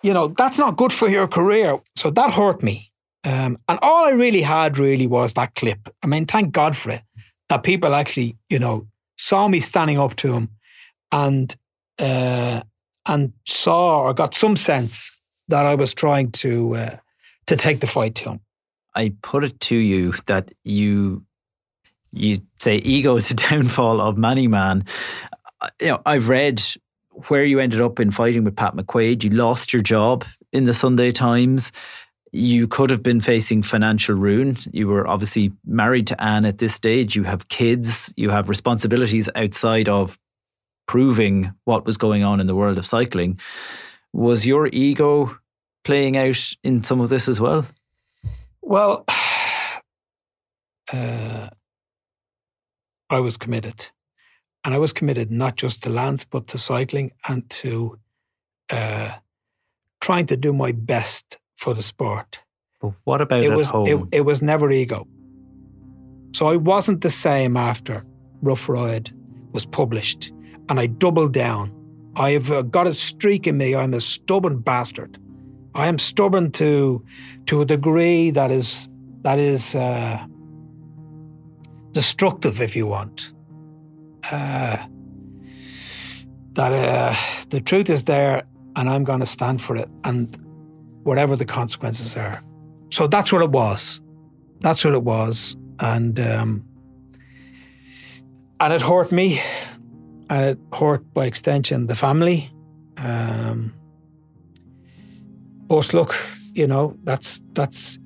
you 0.02 0.14
know, 0.14 0.30
that's 0.30 0.58
not 0.58 0.78
good 0.78 0.92
for 0.92 1.08
your 1.08 1.28
career. 1.28 1.80
So 1.96 2.10
that 2.10 2.34
hurt 2.34 2.64
me. 2.64 2.92
Um, 3.24 3.60
and 3.68 3.78
all 3.82 4.06
I 4.06 4.12
really 4.12 4.42
had 4.42 4.80
really 4.80 5.06
was 5.06 5.34
that 5.36 5.54
clip. 5.56 5.90
I 6.02 6.08
mean, 6.08 6.26
thank 6.26 6.54
God 6.54 6.76
for 6.76 6.92
it, 6.92 7.04
that 7.50 7.64
people 7.64 7.94
actually, 7.94 8.38
you 8.50 8.58
know, 8.58 8.88
saw 9.18 9.48
me 9.48 9.60
standing 9.60 10.00
up 10.00 10.16
to 10.16 10.34
him 10.34 10.50
and 11.12 11.56
uh, 12.00 12.62
and 13.06 13.34
saw 13.46 14.04
or 14.04 14.14
got 14.14 14.36
some 14.36 14.56
sense 14.56 15.12
that 15.50 15.66
I 15.66 15.76
was 15.76 15.94
trying 15.94 16.32
to 16.32 16.76
uh, 16.76 16.98
to 17.50 17.56
take 17.56 17.80
the 17.80 17.88
fight 17.88 18.16
to 18.16 18.32
him. 18.32 18.40
I 18.96 19.14
put 19.22 19.44
it 19.44 19.60
to 19.62 19.76
you 19.76 20.14
that 20.28 20.52
you 20.64 21.24
you 22.12 22.42
say 22.60 22.78
ego 22.78 23.16
is 23.18 23.30
a 23.30 23.34
downfall 23.50 24.02
of 24.02 24.18
many 24.18 24.48
man. 24.48 24.86
Uh, 25.62 25.70
you 25.80 25.88
know, 25.88 26.02
I've 26.06 26.30
read 26.30 26.64
where 27.28 27.44
you 27.44 27.60
ended 27.60 27.82
up 27.82 28.00
in 28.00 28.12
fighting 28.12 28.44
with 28.44 28.56
Pat 28.56 28.76
McQuaid. 28.76 29.24
You 29.24 29.32
lost 29.32 29.74
your 29.74 29.82
job 29.82 30.26
in 30.54 30.64
the 30.64 30.74
Sunday 30.74 31.12
Times. 31.12 31.72
You 32.32 32.68
could 32.68 32.90
have 32.92 33.04
been 33.04 33.20
facing 33.20 33.64
financial 33.64 34.16
ruin. 34.16 34.56
You 34.72 34.88
were 34.88 35.08
obviously 35.08 35.52
married 35.66 36.08
to 36.08 36.24
Anne 36.24 36.46
at 36.46 36.60
this 36.60 36.76
stage. 36.76 37.16
You 37.16 37.24
have 37.24 37.50
kids. 37.50 38.14
You 38.16 38.30
have 38.30 38.48
responsibilities 38.48 39.30
outside 39.36 39.90
of 39.90 40.18
proving 40.88 41.54
what 41.66 41.86
was 41.86 41.98
going 41.98 42.24
on 42.24 42.40
in 42.40 42.48
the 42.48 42.56
world 42.56 42.78
of 42.78 42.86
cycling. 42.86 43.40
Was 44.14 44.46
your 44.46 44.70
ego 44.72 45.36
playing 45.84 46.18
out 46.18 46.54
in 46.64 46.84
some 46.84 47.02
of 47.02 47.10
this 47.10 47.28
as 47.28 47.40
well? 47.42 47.66
Well, 48.62 49.06
uh, 50.94 51.50
I 53.10 53.20
was 53.20 53.38
committed. 53.38 53.88
And 54.66 54.74
I 54.74 54.78
was 54.78 54.92
committed 54.92 55.32
not 55.32 55.56
just 55.56 55.84
to 55.84 55.90
Lance, 55.90 56.26
but 56.26 56.48
to 56.48 56.58
cycling 56.58 57.12
and 57.28 57.50
to 57.50 57.98
uh, 58.70 59.12
trying 60.02 60.26
to 60.28 60.38
do 60.38 60.54
my 60.54 60.72
best 60.72 61.38
for 61.56 61.74
the 61.74 61.82
sport. 61.82 62.40
But 62.82 62.94
what 63.04 63.22
about 63.22 63.44
it 63.44 63.52
at 63.52 63.58
was 63.58 63.70
home? 63.70 63.88
It, 63.88 64.18
it 64.20 64.22
was 64.22 64.42
never 64.42 64.70
ego. 64.72 65.08
So 66.34 66.48
I 66.48 66.58
wasn't 66.58 67.02
the 67.02 67.10
same 67.10 67.58
after 67.58 68.04
Rough 68.42 68.70
Ride 68.70 69.12
was 69.52 69.66
published, 69.66 70.32
and 70.70 70.80
I 70.80 70.88
doubled 70.88 71.34
down. 71.34 71.74
I've 72.16 72.52
uh, 72.52 72.62
got 72.64 72.88
a 72.88 72.94
streak 72.94 73.48
in 73.48 73.58
me. 73.58 73.76
I'm 73.76 73.94
a 73.94 74.02
stubborn 74.02 74.60
bastard. 74.60 75.18
I 75.76 75.88
am 75.88 75.98
stubborn 76.00 76.52
to 76.54 77.04
to 77.48 77.62
a 77.62 77.66
degree 77.66 78.32
that 78.32 78.52
is 78.52 78.88
that 79.22 79.40
is 79.40 79.76
uh, 79.76 80.26
destructive, 81.92 82.62
if 82.62 82.76
you 82.76 82.88
want. 82.88 83.34
Uh, 84.32 84.78
that 86.54 86.72
uh, 86.72 87.16
the 87.50 87.62
truth 87.62 87.90
is 87.90 88.06
there, 88.06 88.44
and 88.76 88.90
I'm 88.90 89.04
going 89.04 89.20
to 89.20 89.26
stand 89.26 89.62
for 89.62 89.76
it, 89.76 89.90
and 90.04 90.28
whatever 91.04 91.36
the 91.36 91.46
consequences 91.46 92.16
are. 92.18 92.44
So 92.90 93.08
that's 93.08 93.32
what 93.32 93.42
it 93.42 93.52
was. 93.52 94.02
That's 94.60 94.84
what 94.84 94.94
it 94.94 95.04
was, 95.04 95.56
and 95.80 96.20
um, 96.20 96.66
and 98.60 98.74
it 98.74 98.82
hurt 98.82 99.12
me, 99.12 99.40
and 100.30 100.46
it 100.46 100.60
hurt 100.74 101.14
by 101.14 101.26
extension 101.26 101.88
the 101.88 101.96
family. 101.96 102.50
Um, 102.98 103.74
but 105.70 105.94
look, 105.94 106.16
you 106.54 106.68
know 106.68 106.98
that's 107.04 107.42
that's 107.54 107.98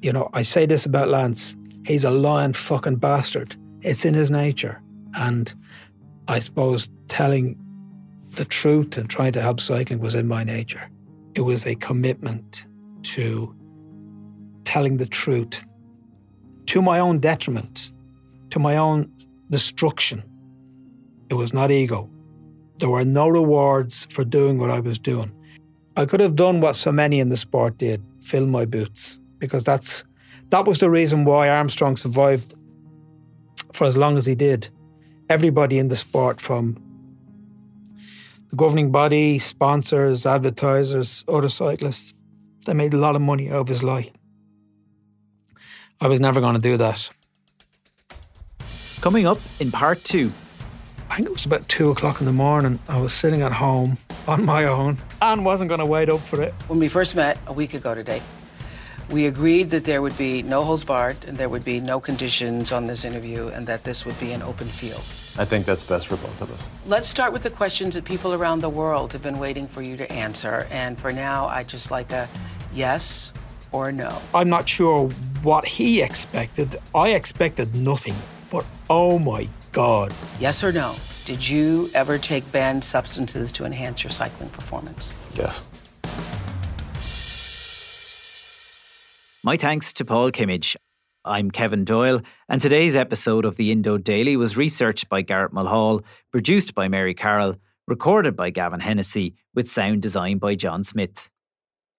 you 0.00 0.12
know 0.12 0.30
I 0.32 0.42
say 0.42 0.64
this 0.64 0.86
about 0.86 1.08
Lance. 1.08 1.56
He's 1.84 2.04
a 2.04 2.10
lying 2.10 2.54
fucking 2.54 2.96
bastard. 2.96 3.56
It's 3.82 4.06
in 4.06 4.14
his 4.14 4.30
nature, 4.30 4.80
and 5.14 5.54
I 6.28 6.38
suppose 6.38 6.88
telling 7.08 7.58
the 8.30 8.44
truth 8.44 8.96
and 8.96 9.10
trying 9.10 9.32
to 9.32 9.42
help 9.42 9.60
cycling 9.60 10.00
was 10.00 10.14
in 10.14 10.26
my 10.26 10.44
nature. 10.44 10.88
It 11.34 11.42
was 11.42 11.66
a 11.66 11.74
commitment 11.74 12.66
to 13.02 13.54
telling 14.64 14.96
the 14.96 15.06
truth 15.06 15.64
to 16.66 16.80
my 16.80 17.00
own 17.00 17.18
detriment, 17.18 17.92
to 18.50 18.58
my 18.58 18.76
own 18.76 19.12
destruction. 19.50 20.22
It 21.28 21.34
was 21.34 21.52
not 21.52 21.70
ego. 21.70 22.08
There 22.78 22.88
were 22.88 23.04
no 23.04 23.28
rewards 23.28 24.06
for 24.10 24.24
doing 24.24 24.58
what 24.58 24.70
I 24.70 24.80
was 24.80 24.98
doing. 24.98 25.32
I 25.96 26.06
could 26.06 26.20
have 26.20 26.34
done 26.34 26.60
what 26.60 26.74
so 26.74 26.90
many 26.90 27.20
in 27.20 27.28
the 27.28 27.36
sport 27.36 27.78
did, 27.78 28.02
fill 28.20 28.46
my 28.46 28.64
boots, 28.64 29.20
because 29.38 29.62
that's 29.62 30.04
that 30.48 30.66
was 30.66 30.80
the 30.80 30.90
reason 30.90 31.24
why 31.24 31.48
Armstrong 31.48 31.96
survived 31.96 32.54
for 33.72 33.86
as 33.86 33.96
long 33.96 34.16
as 34.16 34.26
he 34.26 34.34
did. 34.34 34.68
Everybody 35.28 35.78
in 35.78 35.88
the 35.88 35.96
sport, 35.96 36.40
from 36.40 36.82
the 38.50 38.56
governing 38.56 38.90
body, 38.90 39.38
sponsors, 39.38 40.26
advertisers, 40.26 41.24
other 41.28 41.48
cyclists, 41.48 42.12
they 42.66 42.74
made 42.74 42.92
a 42.92 42.98
lot 42.98 43.14
of 43.14 43.22
money 43.22 43.50
out 43.50 43.60
of 43.60 43.68
his 43.68 43.82
lie. 43.82 44.10
I 46.00 46.08
was 46.08 46.20
never 46.20 46.40
going 46.40 46.54
to 46.54 46.60
do 46.60 46.76
that. 46.76 47.08
Coming 49.00 49.26
up 49.26 49.38
in 49.60 49.70
part 49.70 50.02
two. 50.02 50.32
I 51.10 51.16
think 51.16 51.28
it 51.28 51.32
was 51.32 51.46
about 51.46 51.68
two 51.68 51.90
o'clock 51.90 52.20
in 52.20 52.26
the 52.26 52.32
morning. 52.32 52.78
I 52.88 53.00
was 53.00 53.12
sitting 53.12 53.42
at 53.42 53.52
home 53.52 53.98
on 54.26 54.44
my 54.44 54.64
own 54.64 54.98
and 55.32 55.44
wasn't 55.44 55.68
going 55.68 55.80
to 55.80 55.86
wait 55.86 56.08
up 56.10 56.20
for 56.20 56.42
it. 56.42 56.52
When 56.66 56.78
we 56.78 56.88
first 56.88 57.16
met 57.16 57.38
a 57.46 57.52
week 57.52 57.74
ago 57.74 57.94
today, 57.94 58.20
we 59.10 59.26
agreed 59.26 59.70
that 59.70 59.84
there 59.84 60.02
would 60.02 60.16
be 60.16 60.42
no 60.42 60.62
holds 60.62 60.84
barred 60.84 61.16
and 61.26 61.36
there 61.36 61.48
would 61.48 61.64
be 61.64 61.80
no 61.80 62.00
conditions 62.00 62.72
on 62.72 62.86
this 62.86 63.04
interview 63.04 63.48
and 63.48 63.66
that 63.66 63.84
this 63.84 64.04
would 64.06 64.18
be 64.20 64.32
an 64.32 64.42
open 64.42 64.68
field. 64.68 65.02
I 65.36 65.44
think 65.44 65.66
that's 65.66 65.84
best 65.84 66.08
for 66.08 66.16
both 66.16 66.40
of 66.40 66.52
us. 66.52 66.70
Let's 66.86 67.08
start 67.08 67.32
with 67.32 67.42
the 67.42 67.50
questions 67.50 67.94
that 67.94 68.04
people 68.04 68.34
around 68.34 68.60
the 68.60 68.68
world 68.68 69.12
have 69.12 69.22
been 69.22 69.38
waiting 69.38 69.66
for 69.66 69.82
you 69.82 69.96
to 69.96 70.10
answer. 70.12 70.66
And 70.70 70.98
for 70.98 71.12
now, 71.12 71.46
I 71.46 71.64
just 71.64 71.90
like 71.90 72.12
a 72.12 72.28
yes 72.72 73.32
or 73.72 73.92
no. 73.92 74.20
I'm 74.34 74.48
not 74.48 74.68
sure 74.68 75.08
what 75.42 75.64
he 75.64 76.02
expected. 76.02 76.76
I 76.94 77.10
expected 77.10 77.74
nothing, 77.74 78.14
but 78.50 78.64
oh 78.88 79.18
my 79.18 79.48
God. 79.72 80.14
Yes 80.38 80.62
or 80.62 80.70
no? 80.70 80.94
Did 81.24 81.48
you 81.48 81.90
ever 81.94 82.18
take 82.18 82.50
banned 82.52 82.84
substances 82.84 83.50
to 83.52 83.64
enhance 83.64 84.04
your 84.04 84.10
cycling 84.10 84.50
performance? 84.50 85.18
Yes. 85.34 85.64
My 89.42 89.56
thanks 89.56 89.94
to 89.94 90.04
Paul 90.04 90.30
Kimmage. 90.32 90.76
I'm 91.24 91.50
Kevin 91.50 91.86
Doyle, 91.86 92.20
and 92.50 92.60
today's 92.60 92.94
episode 92.94 93.46
of 93.46 93.56
the 93.56 93.72
Indo 93.72 93.96
Daily 93.96 94.36
was 94.36 94.58
researched 94.58 95.08
by 95.08 95.22
Garrett 95.22 95.54
Mulhall, 95.54 96.02
produced 96.30 96.74
by 96.74 96.88
Mary 96.88 97.14
Carroll, 97.14 97.56
recorded 97.88 98.36
by 98.36 98.50
Gavin 98.50 98.80
Hennessy, 98.80 99.34
with 99.54 99.66
sound 99.66 100.02
design 100.02 100.36
by 100.36 100.54
John 100.54 100.84
Smith. 100.84 101.30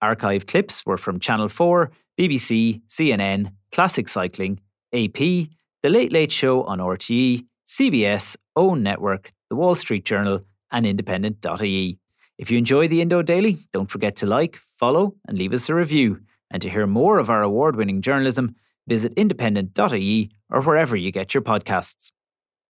Archive 0.04 0.46
clips 0.46 0.86
were 0.86 0.98
from 0.98 1.20
Channel 1.20 1.50
4, 1.50 1.90
BBC, 2.20 2.84
CNN, 2.88 3.54
Classic 3.72 4.08
Cycling, 4.08 4.60
AP, 4.94 5.18
The 5.18 5.90
Late 5.90 6.12
Late 6.12 6.32
Show 6.32 6.62
on 6.64 6.78
RTE, 6.78 7.46
CBS, 7.68 8.38
Own 8.56 8.84
Network, 8.84 9.34
The 9.50 9.56
Wall 9.56 9.76
Street 9.76 10.06
Journal, 10.06 10.42
and 10.72 10.86
Independent.ie. 10.86 12.00
If 12.38 12.52
you 12.52 12.58
enjoy 12.58 12.88
the 12.88 13.02
Indo 13.02 13.22
Daily, 13.22 13.60
don't 13.72 13.90
forget 13.90 14.18
to 14.18 14.26
like, 14.26 14.60
follow, 14.78 15.16
and 15.28 15.38
leave 15.38 15.54
us 15.54 15.70
a 15.70 15.76
review. 15.76 16.20
And 16.52 16.62
to 16.62 16.70
hear 16.70 16.86
more 16.86 17.18
of 17.18 17.30
our 17.30 17.42
award 17.42 17.76
winning 17.76 18.02
journalism, 18.02 18.56
visit 18.88 19.14
independent.ie 19.16 20.32
or 20.52 20.62
wherever 20.62 20.96
you 20.96 21.12
get 21.12 21.34
your 21.34 21.44
podcasts. 21.44 22.12